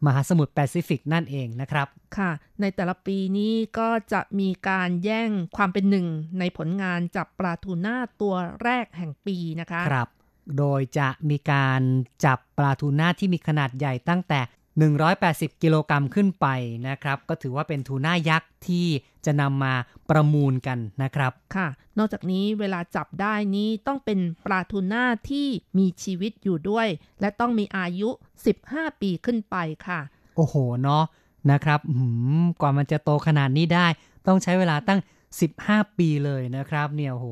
[0.06, 2.30] มหาสมุทรแปซิฟิกนั่นเองนะครับ ค่ะ
[2.60, 6.06] ในแต่ละปีนี้ก็จะมีการแย่งความเป็นหนึ่ง
[6.38, 10.08] ในผลงานจับปลาทูน่าตัวแรกแห่งปีนะคะ ครับ
[10.58, 11.80] โดยจะมีการ
[12.24, 14.40] จับปลาทูน่าที่มีขนาดใหญ่ตั้งแต่
[14.76, 16.46] 180 กิโลกรัมขึ้นไป
[16.88, 18.86] นะครับ ก็ถือว่าเป็นทูน่ายักษ์ที่
[19.24, 19.74] จะนำมา
[20.10, 21.68] ประมูลกันนะครับค่ะ
[21.98, 25.46] นอกจากนี้เวลาจับได้นี้ต้องเป็นปลาทูน่าที่
[25.78, 26.88] มีชีวิตอยู่ด้วย
[27.20, 28.08] และต้องมีอายุ
[28.56, 29.56] 15 ปีขึ้นไป
[29.86, 30.00] ค่ะ
[30.36, 31.04] โอ้โหเนาะ
[31.50, 31.80] นะครับ
[32.60, 33.86] กว่ามันจะโตขนาดนี้ได้
[34.26, 35.00] ต้องใช้เวลาตั้ง
[35.48, 37.26] 15 ปีเลยนะครับ เนี่ยโห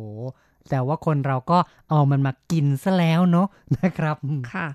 [0.71, 1.59] แต่ว่าคนเราก็
[1.91, 4.17] เอามันมากินซะแล้วเนาะนะครับ
[4.55, 4.67] ค่ะ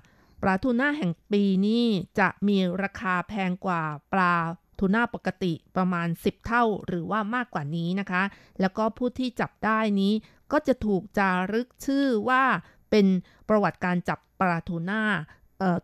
[0.44, 1.84] ปลาทูน่าแห่งปีนี้
[2.18, 3.82] จะมีราคาแพงกว่า
[4.12, 4.34] ปลา
[4.78, 8.22] ทูน่าปกติประมาณ 10 เท่าหรือว่ามากกว่านี้นะคะ
[8.60, 10.12] แล้วก็ผู้ที่จับได้นี้
[10.52, 12.42] ก็จะถูกจารึกชื่อว่า
[12.90, 13.06] เป็น
[13.48, 15.02] ประวัติการจับปลาทูน่า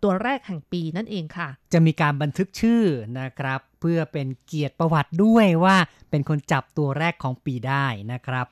[0.02, 2.82] ตัวแรกแห่งปีนั่นเองค่ะ จะมีการบันทึกชื่อ
[3.20, 5.76] นะครับ เพื่อเป็นเกียรติประวัติด้วยว่า
[6.10, 8.46] เป็นคนจับตัวแรกของปีได้นะครับ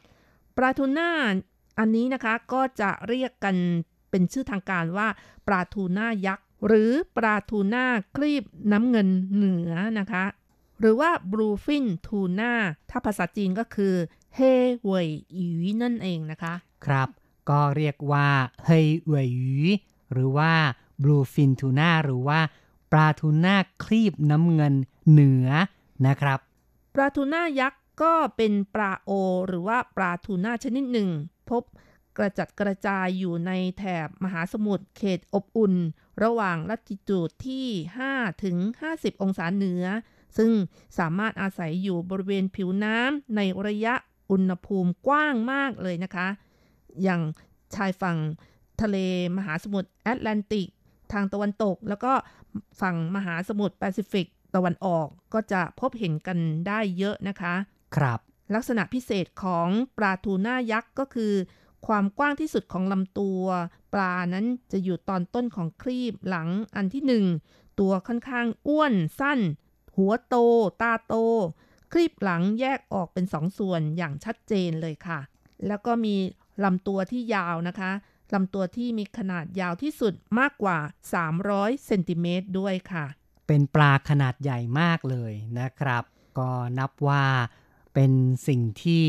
[0.56, 1.10] ปลาทูน่า
[1.78, 3.56] อันนี้นะคะก็จะเรียกกัน
[4.10, 5.08] เป็นชื่อทางการว่า
[5.46, 7.84] ปลาทูน่ายักษ์ หรือปลาทูน่า
[8.16, 10.24] คลีบน้ำเงินเหนือนะคะ
[10.80, 12.52] หรือว่าบลูฟินทูน่า
[12.90, 13.94] ถ้าภาษาจีนก็คือ
[14.34, 14.40] เฮ
[14.84, 15.48] เวยหยู
[15.82, 16.54] นั่นเองนะคะ
[16.86, 17.08] ครับ
[17.50, 18.28] ก็เรียกว่า
[18.66, 18.70] เฮ
[19.06, 19.56] เวยหยู
[20.12, 20.52] หรือว่า
[21.02, 22.40] บลูฟินทูน่าหรือว่า
[22.92, 23.54] ปลาทูน่า
[23.84, 24.74] คลีบน้ำเงิน
[25.10, 25.48] เหนือ
[26.06, 26.38] นะครับ
[26.94, 29.10] ปลาทูน่ายักษ์ก็เป็นปลาโอ
[29.46, 31.08] หรือว่าปลาทูน่าชนิดหนึ่ง
[31.50, 31.62] พบ
[32.18, 35.74] กระจัดกระจายอยู่ในแถบมหาสมุทรเขตอบอุ่น
[36.22, 37.66] ระหว่างลัติจูดที่
[38.06, 38.56] 5 ถึง
[38.90, 39.84] 50 องศาเหนือ
[40.38, 40.50] ซึ่ง
[40.98, 43.94] สามารถอาศัยอยู่บริเวณผิวน้ำในระยะ
[44.30, 46.28] อุณหภูมิกว้างมากเลยนะคะ
[47.02, 47.22] อย่าง
[47.74, 48.16] ชายฝั่ง
[48.82, 48.96] ทะเล
[49.36, 50.68] มหาสมุทรแอตแลนติก
[51.12, 52.12] ทางตะวันตก แล้วก็
[52.80, 57.54] ฝั่งมหาสมุทรแปซิฟิกตะวันออกก็จะพบเห็นกันได้เยอะนะคะ
[57.96, 58.20] ครับ
[58.54, 61.32] ลักษณะพิเศษของปลาทูน่ายักษ์ก็คือ
[61.86, 63.42] ความกว้างที่สุดของลำตัว
[63.92, 67.24] ปลานั้นจะอยู่ตอนต้นของครีบหลังอันที่หนึ่ง
[67.80, 69.40] ตัวค่อนข้างอ้วนสั้น
[69.96, 70.36] หัวโต
[70.82, 71.14] ตาโต
[71.92, 75.20] ครีบหลังแยกออกเป็นสองส่วนอย่างชัดเจนเลยค่ะ
[75.66, 76.16] แล้วก็มี
[76.64, 77.90] ลำตัวที่ยาวนะคะ
[78.34, 80.78] ลำตัวที่มีขนาดยาวที่สุดมากกว่า
[81.32, 83.06] 300เซนติเมตรด้วยค่ะ
[83.46, 86.04] เป็นปลาขนาดใหญ่มากเลยนะครับ
[86.38, 87.24] ก็นับว่า
[87.94, 88.12] เป็น
[88.48, 89.06] สิ่งที่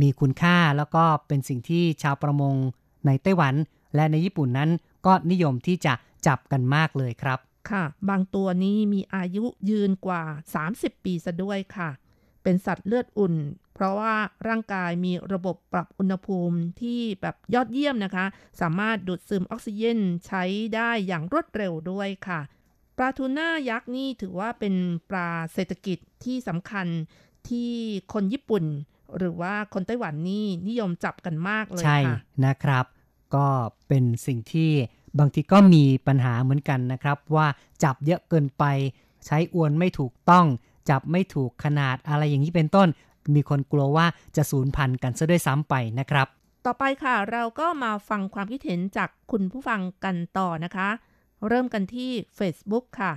[0.00, 2.54] มีคุณค่าแล้วก็เป็นสิ่งที่ชาวประมง
[3.06, 3.54] ในไต้หวัน
[3.94, 4.70] และในญี่ปุ่นนั้น
[5.06, 5.94] ก็นิยมที่จะ
[6.26, 7.38] จับกันมากเลยครับ
[7.70, 10.22] ค่ะ บางตัวนี้มีอายุยืนกว่า
[10.64, 11.90] 30 ปีซะด้วยค่ะ
[12.42, 13.34] เป็นสัตว์เลือดอุ่น
[13.74, 14.14] เพราะว่า
[14.48, 18.26] ร่างกายมีระบบปรับอุณหภูมิที่แบบยอดเยี่ยมนะคะ
[18.60, 20.42] สามารถดูดซึมออกซิเจนใช้
[20.74, 22.40] ได้อย่างรวดเร็วด้วยค่ะ
[22.96, 24.74] ปลาทูน่ายักษ์นี่ถือว่าเป็น
[25.10, 26.86] ปลาเศรษฐกิจที่สำคัญ
[27.48, 27.70] ที่
[28.12, 28.64] คนญี่ปุ่น
[29.18, 31.98] หรือว่าคนไต้หวันนี่นิยมจับกันมากเลยค่ะ ใช่
[32.46, 32.84] นะครับ
[33.34, 33.46] ก็
[33.88, 34.70] เป็นสิ่งที่
[35.18, 37.46] บางทีก็มีปัญหาเหมือนกันนะครับ ว่า
[37.84, 38.64] จับเยอะเกินไป
[39.26, 40.46] ใช้อวนไม่ถูกต้อง
[40.90, 42.88] จับไม่ถูกขนาดอะไรอย่างนี้เป็นต้น
[43.34, 44.06] มีคนกลัวว่า
[44.36, 46.26] จะสูญพันธุ์กันซะด้วยซ้ำไปนะครับ
[46.66, 50.88] ต่อไปค่ะ เราก็มาฟังความคิดเห็นจากคุณผู้ฟังกันต่อนะคะ
[51.48, 53.12] เริ่มกันที่ Facebook ค่ะ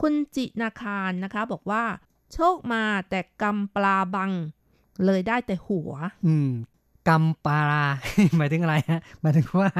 [0.00, 1.84] คุณจินาคารนะคะ บอกว่า
[2.34, 4.30] โชคมาแต่กำปลาบัง
[5.06, 5.90] เลยได้แต่หัว
[6.26, 6.50] อืม
[7.08, 7.62] กรรมปลา
[8.36, 9.70] หมายถึงอะไรฮะหมายถึงว่า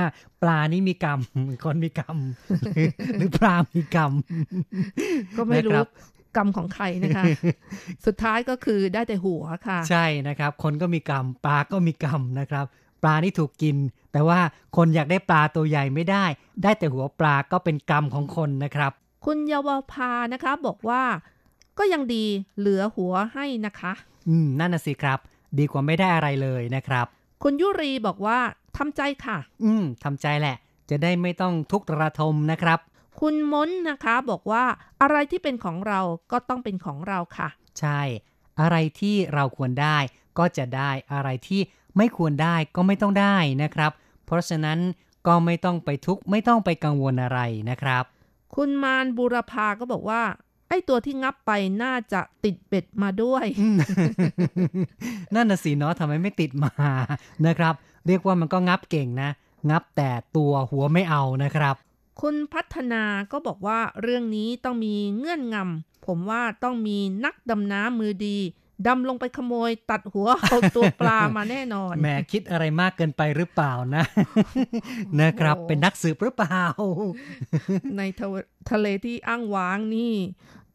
[0.42, 1.20] ปลานี่มีกรรม
[1.64, 2.16] คนมีกรรม
[3.16, 4.12] หรือปลามีกรรม
[5.36, 5.80] ก็ไม่รู้
[6.36, 7.24] กรรมของใครนะคะ
[8.06, 12.66] สุดท้ายก็คือได้แต่หัวค่ะ ใช่นะครับ คนก็มีกรรม ปลาก็มีกรรมนะครับ
[13.02, 13.76] ปลานี่ถูกกิน
[14.12, 14.40] แต่ว่า
[14.76, 16.24] คนอยากได้ปลาตัวใหญ่ไม่ได้
[16.62, 18.92] ได้แต่หัวปลาก็เป็นกรรมของคนนะครับ
[19.24, 21.02] คุณเยาวภานะคะบอกว่า
[21.78, 22.24] ก็ยังดี
[22.58, 23.92] เหลือหัวให้นะคะ
[24.30, 25.18] อืมนั่นน่ะสิครับ
[25.58, 27.06] ดีกว่าไม่ได้อะไรเลยนะครับ
[27.42, 28.38] คุณยุรีบอกว่า
[28.76, 30.56] ทำใจค่ะ อืมทำใจแหละ
[30.90, 32.78] จะได้ไม่ต้องทุกข์ระทมนะครับ
[33.20, 34.64] คุณม้นนะคะบอกว่า
[35.02, 36.00] อะไรที่เป็นของเรา
[36.32, 37.48] ก็ต้องเป็นของเราค่ะ
[37.80, 38.00] ใช่
[38.60, 39.98] อะไรที่เราควรได้
[40.38, 41.60] ก็ก็จะได้อะไรที่
[41.96, 43.92] ไม่ควรได้ก็ไม่ต้องได้นะครับ
[44.26, 44.78] เพราะฉะนั้น
[45.26, 48.04] ก็ไม่ต้องไปทุกข์ไม่ต้องไปกังวลอะไรนะครับ
[48.54, 50.22] คุณมานบุรพาก็บอกว่า
[50.70, 51.52] ไอ้ตัวที่งับไป
[51.82, 53.46] น่าจะติดเบ็ดมาด้วย
[55.34, 56.72] นั่นน่ะสิเนาะทำไมไม่ติดมา
[57.46, 57.74] นะครับ
[58.06, 59.30] เรียกว่ามันก็งับเก่งนะ
[59.70, 61.74] งับแต่ตัวหัวไม่เอานะครับ
[62.20, 63.02] คุณพัฒนา
[63.32, 68.38] ก็บอกว่าเรื่องนี้ต้องมีเงื่อนงำผมว่าต้องมีนักดำน้ำมือดี
[68.88, 74.04] ดำลงไปขโมยตัดหัวเอาตัวปลามาแน่นอนแหมคิดอะไรมากเกินไปหรือเปล่านะ
[75.20, 76.62] นะครับเป็นนักสืบหรือเปล่า
[77.96, 78.34] ในทะว
[78.70, 80.14] ทะเลที่อ้างว้างนี่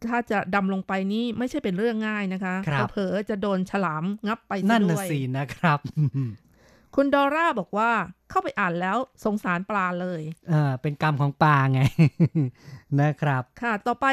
[0.09, 5.79] ถ้าจะดำลงไปนี่ไม่ใช่เป็นเรื่องง่ายนะคะครับเผลอๆจะโดนฉลามงับไปซะนั่นด้น่ะวยสินะครับ
[6.95, 7.91] คุณดอร่าบอกว่า
[8.29, 11.81] เข้าไปอ่านแล้วสงสารปลาเลยเออเป็นกรรมของปลาไง
[13.01, 14.07] นะครับ ค่ะ ต่อไป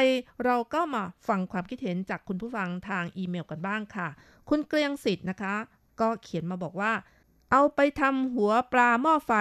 [0.45, 4.07] เราก็มาฟังความคิดเห็นจากคุณผู้ฟังทางอีเมลกันบ้างค่ะ
[4.49, 5.55] คุณเกรียงสิทธิ์นะคะ
[6.01, 6.93] ก็เขียนมาบอกว่า
[7.51, 9.33] เอาไปทำหัวปลาหม้อไฟ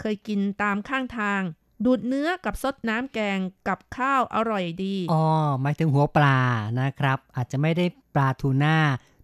[0.00, 1.40] เคยกินตามข้างทาง
[1.84, 5.24] ดูดเนื้อกับซดน้ำแกงกับข้าวอร่อยดี อ๋อ
[5.62, 6.38] หมายถึงหัวปลา
[6.80, 8.76] นะครับ อาจจะไม่ได้ปลาทูน่า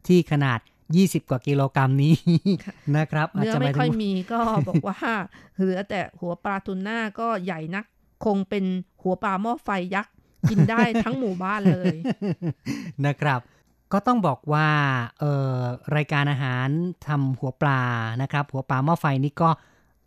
[0.06, 0.60] ที่ขนาด
[0.94, 2.14] 20 กว่ากิโลกรัมนี้
[2.96, 4.98] นะครับอาจเนื้อจะหไม่มายถึค่อยงมีก็บอกว่า
[5.56, 7.84] เหลือแต่หัวปลาทูน่าก็ใหญ่นัก
[8.24, 8.64] คงเป็น
[9.02, 10.12] หัวปลาหม้อไฟยักษ์
[10.50, 11.96] กินได้ทั้งหมู่บ้านเลย
[13.06, 13.40] นะครับ
[13.92, 14.68] ก็ต้องบอกว่า
[15.18, 15.58] เอ่อ
[15.96, 16.68] รายการอาหาร
[17.06, 17.82] ทำหัวปลา
[18.22, 19.50] นะครับ หัวปลาหม้อไฟนี่ก็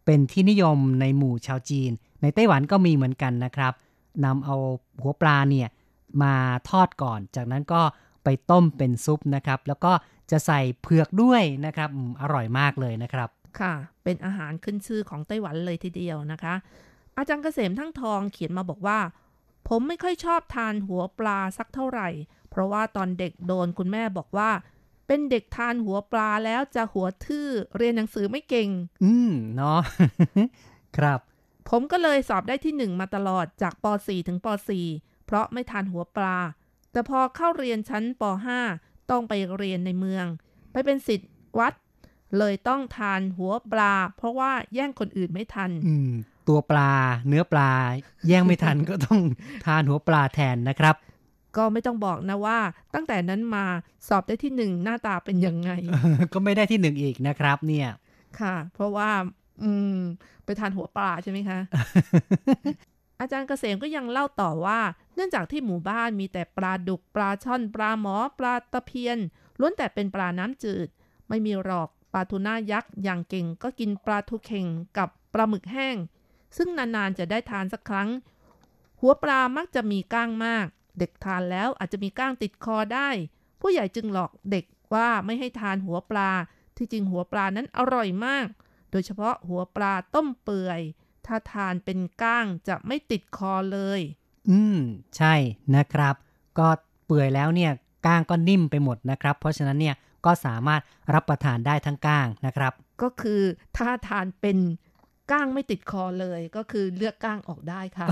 [0.06, 1.92] เป็นที่นิยมในหมู่ชาวจีน
[2.22, 3.74] ในไต้หวันก็มีเหมือนกันนะครับ
[4.26, 4.56] นำเอา
[5.02, 5.68] หัวปลาเนี่ย
[6.24, 6.34] มา
[6.70, 7.82] ทอดก่อน จากนั้นก็
[8.24, 9.92] ไปต้มเป็นซุปนะครับ แล้วก็
[10.32, 16.54] จะใส่เผือกด้วยนะครับอืมอร่อยมากเลยนะครับ ค่ะ เป็นอาหารขึ้นชื่อของไต้หวันเลยทีเดียวนะคะ
[17.18, 19.00] อาจารย์เกษมทั้งทองเขียนมาบอกว่า
[19.68, 22.10] ผมไม่ค่อยชอบทานหัวปลาสักเท่าไหร่
[22.50, 24.50] เพราะว่าตอนเด็กโดนคุณแม่บอกว่า
[25.08, 27.48] เป็นเด็กทานหัวปลาแล้วจะหัวทื่อ
[27.78, 28.70] เรียนหนังสือไม่เก่ง
[29.04, 29.80] อืมเนาะ
[30.98, 31.20] ครับ
[31.70, 34.48] ผมก็เลยสอบได้ที่หนึ่งมาตลอดจากป .4 ถึงป
[34.88, 36.38] .4 เพราะไม่ทานหัวปลา
[36.92, 38.24] แต่พอเข้าเรียนชั้นป
[38.68, 40.26] .5 ต้องไปเรียนในเมือง
[40.72, 41.74] ไปเป็นสิทธิ์วัด
[42.38, 46.12] เลยต้องทานหัวปลา เพราะว่าแย่งคนอื่นไม่ทันอืม
[46.48, 46.92] ตัวปลา
[47.28, 47.72] เนื้อปลา
[48.28, 49.20] แย่งไม่ทันก็ต้อง
[49.66, 50.96] ทานหัวปลาแทนนะครับ
[51.58, 52.60] ก็ไม่ต้องบอกนะว่า
[52.94, 53.66] ตั้งแต่นั้นมา
[54.08, 55.72] สอบได้ที่หนึ่งหน้าตาเป็นยังไง
[56.34, 57.88] ก็ไม่ได้ที่หนึ่งอีกนะครับ เนี่ย
[58.40, 59.10] ค่ะ เพราะว่า
[59.64, 60.00] อืม
[60.46, 61.60] ไปทานหัวปลาใช่ไหมคะ
[63.20, 64.80] อาจารย์เกษมก็ยังเล่าต่อว่า
[65.16, 69.18] เนื่องจากที่หมู่บ้านมีแต่ปลาดุกปลาช่อนปลาหมอปลาตะเพียน
[69.60, 70.88] ล้วนแต่เป็นปลาน้ำจืด
[71.30, 75.96] ไม่มีหรอกปลาทูน่ายักษ์อย่างเก่งก็กินปลาทูเข่งกับปลาหมึกแห้ง
[76.58, 78.10] ซึ่งนานๆจะได้ทานสักครั้ง
[79.02, 80.66] หัวปลามักจะมีก้างมาก
[81.00, 83.10] เด็กทานแล้วอาจจะมีก้างติดคอได้
[83.62, 86.30] ผู้ใหญ่จึงหลอกเด็กว่าไม่ให้ทานหัวปลา
[86.78, 88.48] ที่จริงหัวปลานั้นอร่อยมาก
[88.92, 90.82] โดยเฉพาะหัวปลาต้มเปื่อย
[91.26, 94.02] ถ้าทานเป็นก้างจะไม่ติดคอเลย
[94.50, 94.78] อืม
[95.18, 95.34] ใช่
[95.76, 96.16] นะครับ
[96.60, 96.68] ก็
[97.06, 97.72] เปื่อยแล้วเนี่ย
[98.06, 100.82] ก้างก็นิ่มไปหมดนะครับ เพราะฉะนั้นเนี่ยก็สามารถ
[101.14, 103.42] รับประทานได้ทั้งก้างนะครับ ก็คือ
[103.78, 104.58] ถ้าทานเป็น
[105.32, 108.08] ก้างไม่ติดคอเลยก็คือเลือกก้างออกได้ค่ะ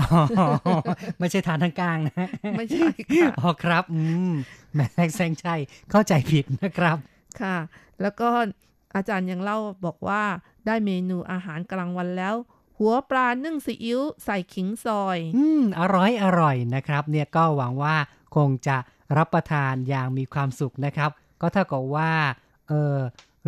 [1.18, 4.00] ไม่ใช่ทานทั้งก้างนะ ไม่ใช่ค่ะอ๋อครับ อื
[4.30, 4.32] ม
[4.74, 5.60] แหม่แซงชัย
[5.90, 6.96] เข้าใจผิดนะครับ
[7.40, 7.56] ค่ะ
[8.02, 8.28] แล้วก็
[8.96, 10.22] อาจารย์ยังเล่าบอกว่า
[10.68, 12.34] ได้เมนูอาหารกลางวันแล้ว
[12.78, 17.96] หัวปลานึ่งซีอิ๊วใส่ขิงซอย อืม อร่อยอร่อยนะครับ เนี่ยก็หวังว่า
[18.36, 18.76] คงจะ
[19.16, 21.10] รับประทานอย่างมีความสุขนะครับ
[21.40, 22.12] ก็เท่ากับว่า
[22.68, 22.96] เออ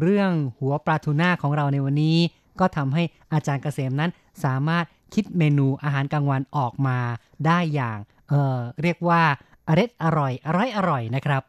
[0.00, 2.18] เรื่องหัวปลาทูน่าของเราในวันนี้
[2.60, 3.02] ก็ทำให้
[3.32, 4.10] อาจารย์เกษมนั้น
[4.44, 6.98] สามารถคิดเมนูอาหารกลางวันออกมา
[7.46, 7.98] ได้อย่าง
[8.28, 9.22] เออเรียกว่า
[9.68, 11.42] อร็ดอร่อย อร่อย อร่อยนะครับ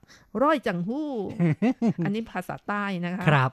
[0.43, 1.09] ร้อยจังหู้
[2.05, 3.49] อันนี้ภาษาใต้นะคะ ครับ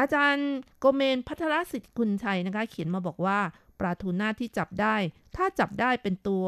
[0.00, 0.48] อาจารย์
[0.78, 3.38] โกเมนพัทรสิทธิ์คุณชัยนะคะ เขียนมาบอกว่า
[3.80, 4.96] ปลาทูน่าที่จับได้
[5.36, 6.46] ถ้าจับได้เป็นตัว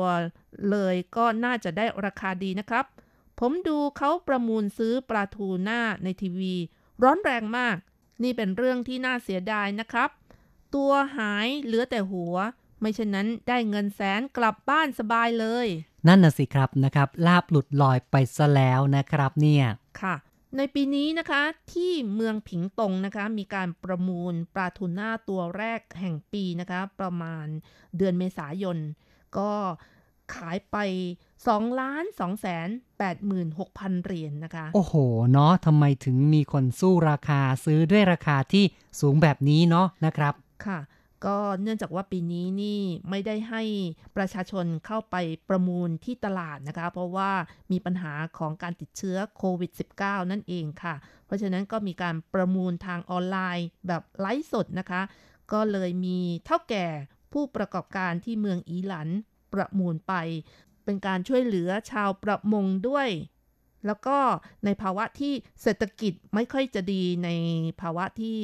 [0.71, 2.85] เลยก็น่าจะได้ราคาดีนะครับ
[3.41, 6.55] ผมดูเขาประมูลซื้อปลาทูน่าในทีวี
[7.03, 7.77] ร้อนแรงมาก
[8.23, 10.11] นี่เป็นเรื่องที่น่าเสียดายนะครับ
[10.75, 12.37] ตัวหายเหลือแต่หัว
[12.81, 15.67] ไม่เช่นนั้นได้เงินแสนกลับบ้านสบายเลย
[16.07, 19.65] นั่นน่ะสิครับนะครับ ลาบหลุดลอยไปซะแล้วนะครับเนี่ย
[20.01, 20.15] ค่ะ
[20.57, 21.43] ในปีนี้นะคะ
[21.73, 27.47] ที่เมืองผิงตงนะคะมีการประมูลปลาทูน่าตัวแรกแห่งปีนะคะประมาณ
[27.97, 28.79] เดือนเมษายน
[29.37, 29.51] ก็
[30.35, 30.77] ขายไป
[31.33, 34.95] 2ล้าน2แสน8หมื่น6พันเหรียญนนะคะ โอ้โห
[35.33, 38.65] เนาะทำไมถึงมีคนสู้ราคาซื้อด้วยราคาที่
[39.01, 40.35] สูงแบบนี้เนาะนะครับ
[40.67, 40.79] ค่ะ
[41.25, 43.63] ก็เนื่องจากว่าปีนี้นี่ไม่ได้ให้
[44.17, 45.17] ประชาชนเข้าไป
[45.49, 47.31] ประมูลที่ตลาดนะคะ เพราะว่า
[47.73, 49.71] มีปัญหาของการติดเชื้อโควิด
[50.01, 50.95] -19 นั่นเองค่ะ
[51.27, 55.03] เพราะฉะนั้นก็มีการประมูลทางออนไลน์แบบไลฟ์สดนะคะ
[55.53, 56.87] ก็เลยมีเท่าแก่
[57.33, 59.09] ผู้ประกอบการที่เมืองอีหลัน
[59.55, 60.15] ประมูลไป
[60.85, 63.09] เป็นการช่วยเหลือชาวประมงด้วย
[63.87, 64.19] แล้วก็
[64.65, 67.29] ในภาวะที่เศรษฐกิจไม่ค่อยจะดีใน
[67.81, 68.39] ภาวะที่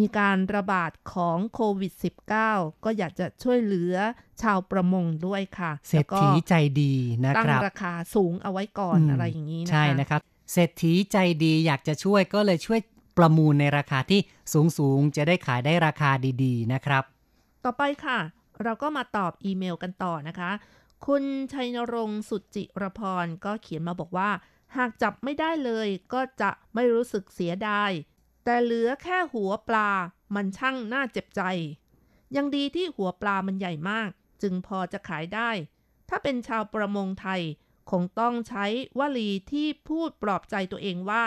[0.00, 1.92] มีการระบาดของโควิด
[2.38, 3.94] -19 ก็อยากจะช่วยเหลือ
[4.42, 10.20] ชาวประมงด้วยค่ะเศรษฐีใจดีนะตั้งครับราคาสูงเอาไว้ก่อนอืมอะไรอย่างนี้นะคะใช่นะครับ
[10.52, 12.80] เศรษฐีใจดีอยากจะช่วยก็เลยช่วย
[13.18, 14.20] ประมูลในราคาที่
[14.52, 16.10] สูงสูงๆจะได้ขายได้ราคา
[16.44, 17.04] ดี ๆ นะครับ
[17.64, 18.18] ต่อไปค่ะ
[18.62, 20.50] เราก็มาตอบอีเมลกันต่อนะคะ
[21.06, 24.30] คุณชัยนรงค์สุจิรพรก็เขียนมาบอกว่า
[24.76, 27.90] หากจับไม่ได้เลยก็จะไม่รู้สึกเสียดาย
[28.44, 29.90] แต่เหลือแค่หัวปลา
[30.34, 31.42] มันช่างน่าเจ็บใจ
[32.36, 34.10] ยังดีที่หัวปลามันใหญ่มาก
[34.42, 35.50] จึงพอจะขายได้
[36.08, 37.40] ถ้าเป็นชาวประมงไทย
[37.90, 38.64] คงต้องใช้
[38.98, 41.24] วลีที่พูดปลอบใจตัวเองว่า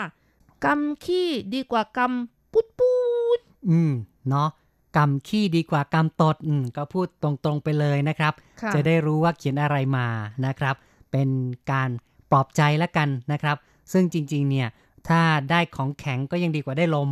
[0.64, 2.94] กำขี้ดีกว่ากำปุดปู
[3.36, 3.38] ด
[3.70, 3.92] อืม
[4.28, 4.48] เนาะ
[4.96, 10.06] กำขี้ดีกว่ากำตดอืมก็พูดตรงๆไปเลยนะครับค่ะจะได้รู้ว่าเขียนอะไรมา
[10.46, 10.76] นะครับ
[11.12, 11.28] เป็น
[11.72, 11.90] การ
[12.30, 13.56] ปลอบใจแล้วกันนะครับ
[13.92, 14.68] ซึ่งจริงๆ เนี่ย
[15.08, 15.20] ถ้า
[15.50, 17.10] ได้ของแข็งก็ยังดีกว่าได้ลม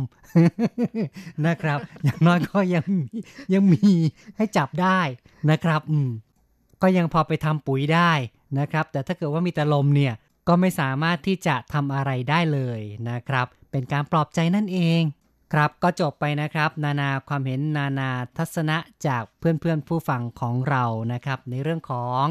[1.47, 2.85] นะครับ อย่างน้อยก็ยัง
[3.53, 3.91] ยังมี
[4.37, 4.99] ให้จับได้
[5.51, 6.09] นะครับ อืม
[6.81, 8.11] ก็ยังพอไปทำปุ๋ยได้
[8.59, 10.13] นะครับ แต่ถ้าเกิดว่ามีแต่ลมเนี่ย
[10.47, 12.79] ก็ไม่สามารถที่จะทำอะไรได้เลย
[13.09, 15.01] นะครับ เป็นการปลอบใจนั่นเอง
[15.53, 18.77] ครับก็จบไปนะครับ นานาความเห็นนานาทัศนะ
[19.07, 20.83] จากเพื่อนๆผู้ฟังของเรา
[21.13, 22.23] นะครับ ในเรื่องของ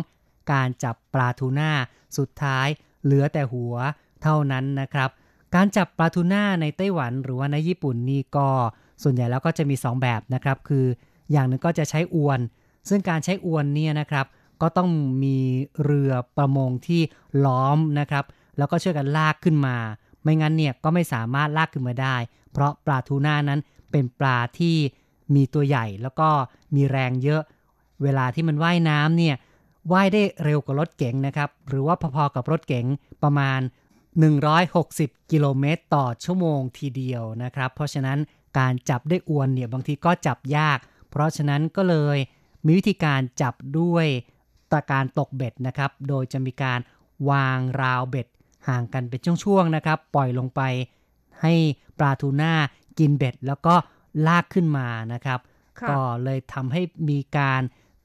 [0.52, 1.70] การจับปลาทูน่า
[2.18, 2.68] สุดท้าย
[3.04, 3.74] เหลือแต่หัว
[4.22, 5.10] เท่านั้นนะครับ
[5.56, 8.48] การจับปลาทูน่าในไต้หวันหรือว่าในญี่ปุ่นนี่ก็
[9.02, 10.86] ส่วนใหญ่แล้วก็จะมี 2 แบบนะครับ คือ
[11.32, 12.40] อย่างหนึ่งก็จะใช้อวน
[12.88, 14.26] ซึ่งการใช้อวนเนี่ยนะครับ
[14.62, 14.90] ก็ต้อง
[15.22, 15.36] มี
[15.84, 17.02] เรือประมงที่
[17.44, 18.24] ล้อมนะครับ
[18.58, 19.76] แล้วก็ช่วยกันลากขึ้นมา
[20.22, 22.16] ไม่งั้นเนี่ยก็ไม่สามารถลากขึ้นมาได้
[22.52, 24.76] เพราะปลาทูน่านั้นเป็นปลาที่
[25.34, 26.28] มีตัวใหญ่แล้วก็
[26.74, 27.42] มีแรงเยอะ
[28.02, 29.36] เวลาที่มันว่ายน้ำเนี่ย
[29.92, 32.86] ว่ายได้เร็วกว่ารถเก๋งนะครับ หรือว่าพอๆกับรถเก๋ง
[33.22, 33.60] ประมาณ
[34.16, 38.18] 160 กิโลเมตรต่อชั่วโมงทีเดียวนะครับ เพราะฉะนั้น
[38.58, 40.78] การจับได้อวนเนี่ยบางทีก็จับยาก
[41.10, 42.18] เพราะฉะนั้นก็เลย
[42.64, 44.06] มีวิธีการจับด้วย
[44.72, 46.80] ตะการตกเบ็ดนะครับ โดยจะมีการ
[47.30, 48.26] วางราวเบ็ด
[48.68, 50.60] ห่างกันเป็นช่วงๆนะครับ ปล่อยลงไป
[51.42, 51.52] ให้
[51.98, 52.52] ปลาทูน่า
[52.98, 53.74] กินเบ็ด แล้วก็
[54.26, 55.40] ลากขึ้นมานะครับ
[55.80, 57.62] ค่ะก็เลยทำให้มีการ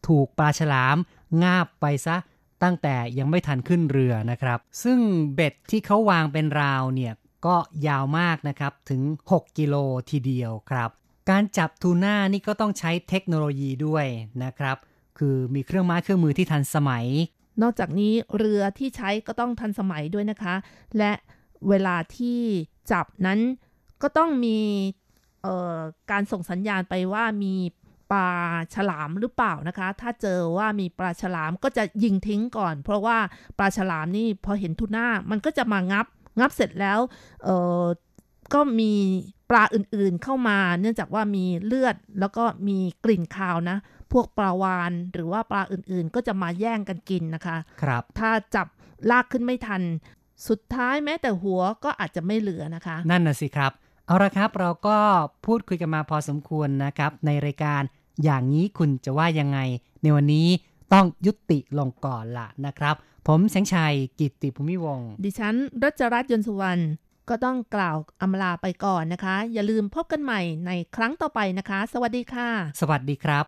[0.08, 0.98] ถูกปลาฉลาม
[1.44, 2.16] งาบไปซะ
[2.64, 5.00] ตั้งแต่ยังไม่ทันขึ้นเรือนะครับ ซึ่ง
[5.36, 7.14] เบ็ดที่เขาวางเป็นราวเนี่ย
[7.46, 7.56] ก็
[7.88, 9.02] ยาวมากนะครับถึง
[9.32, 9.76] 6 กิโล
[10.10, 10.90] ทีเดียวครับ
[11.30, 14.06] การจับทูน่านี่ก็ต้องใช้เทคโนโลยีด้วย
[14.44, 14.78] นะครับ
[15.18, 17.06] คือมีเครื่องไม้เครื่องมือที่ทันสมัย
[17.62, 20.56] นอกจากนี้เรือที่ใช้ก็ต้องทันสมัยด้วยนะคะ
[20.98, 21.12] และ
[21.70, 22.40] เวลาที่
[22.92, 23.40] จับนั้น
[24.02, 24.60] ก็ต้องมี
[26.12, 27.54] การส่งสัญญาณไปว่ามี
[28.12, 28.28] ปลา
[28.76, 33.18] ฉลามหรือเปล่านะคะ ถ้าเจอว่ามีปลาฉลามก็จะยิงทิ้งก่อน เพราะว่า
[33.58, 36.06] ปลาฉลามนี่พอเห็นทูน่ามันก็จะมางับ
[36.40, 37.00] งับเสร็จแล้ว
[37.44, 37.86] เอ่อ
[38.54, 38.94] ก็มี
[39.50, 43.78] ปลาอื่นๆเข้ามา เนื่องจากว่ามีเลือดแล้วก็มีกลิ่นคาวนะ
[44.12, 48.68] พวกปลาวานหรือว่าปลาอื่นๆ ก็จะมาแย่งกันกินนะคะ ครับ ถ้าจับ
[49.12, 49.82] ลากขึ้นไม่ทัน
[50.48, 53.72] สุดท้ายแม้แต่หัวก็อาจจะไม่เหลือนะคะ นั่นน่ะสิครับ
[54.08, 54.98] เอาละครับเราก็
[55.46, 57.82] พูดคุยกันมาพอสมควรนะครับ ในรายการ
[58.24, 59.60] อย่างนี้คุณจะว่ายังไง
[60.02, 60.48] ในวันนี้
[60.94, 62.96] ต้องยุติลงก่อนละนะครับ
[63.28, 66.84] ผมแสงชัยกิตติภูมิวง ดิฉันรัชรัตน์ยนสุวรรณ
[67.30, 72.50] ก็ต้องกล่าวอำลาไปก่อนนะคะ อย่าลืมพบกันใหม่ในครั้งต่อไปนะคะ สวัสดีค่ะ
[72.82, 73.46] สวัสดีครับ，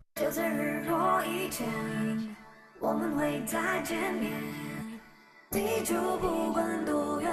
[5.54, 5.58] 地
[5.88, 5.90] 球
[6.22, 6.92] 不管多
[7.26, 7.28] 远，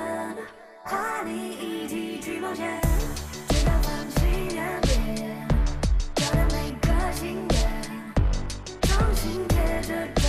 [0.89, 0.91] 和
[1.27, 3.00] 你一起去冒险。
[7.21, 8.81] 心愿。
[8.81, 10.20] 掌心贴着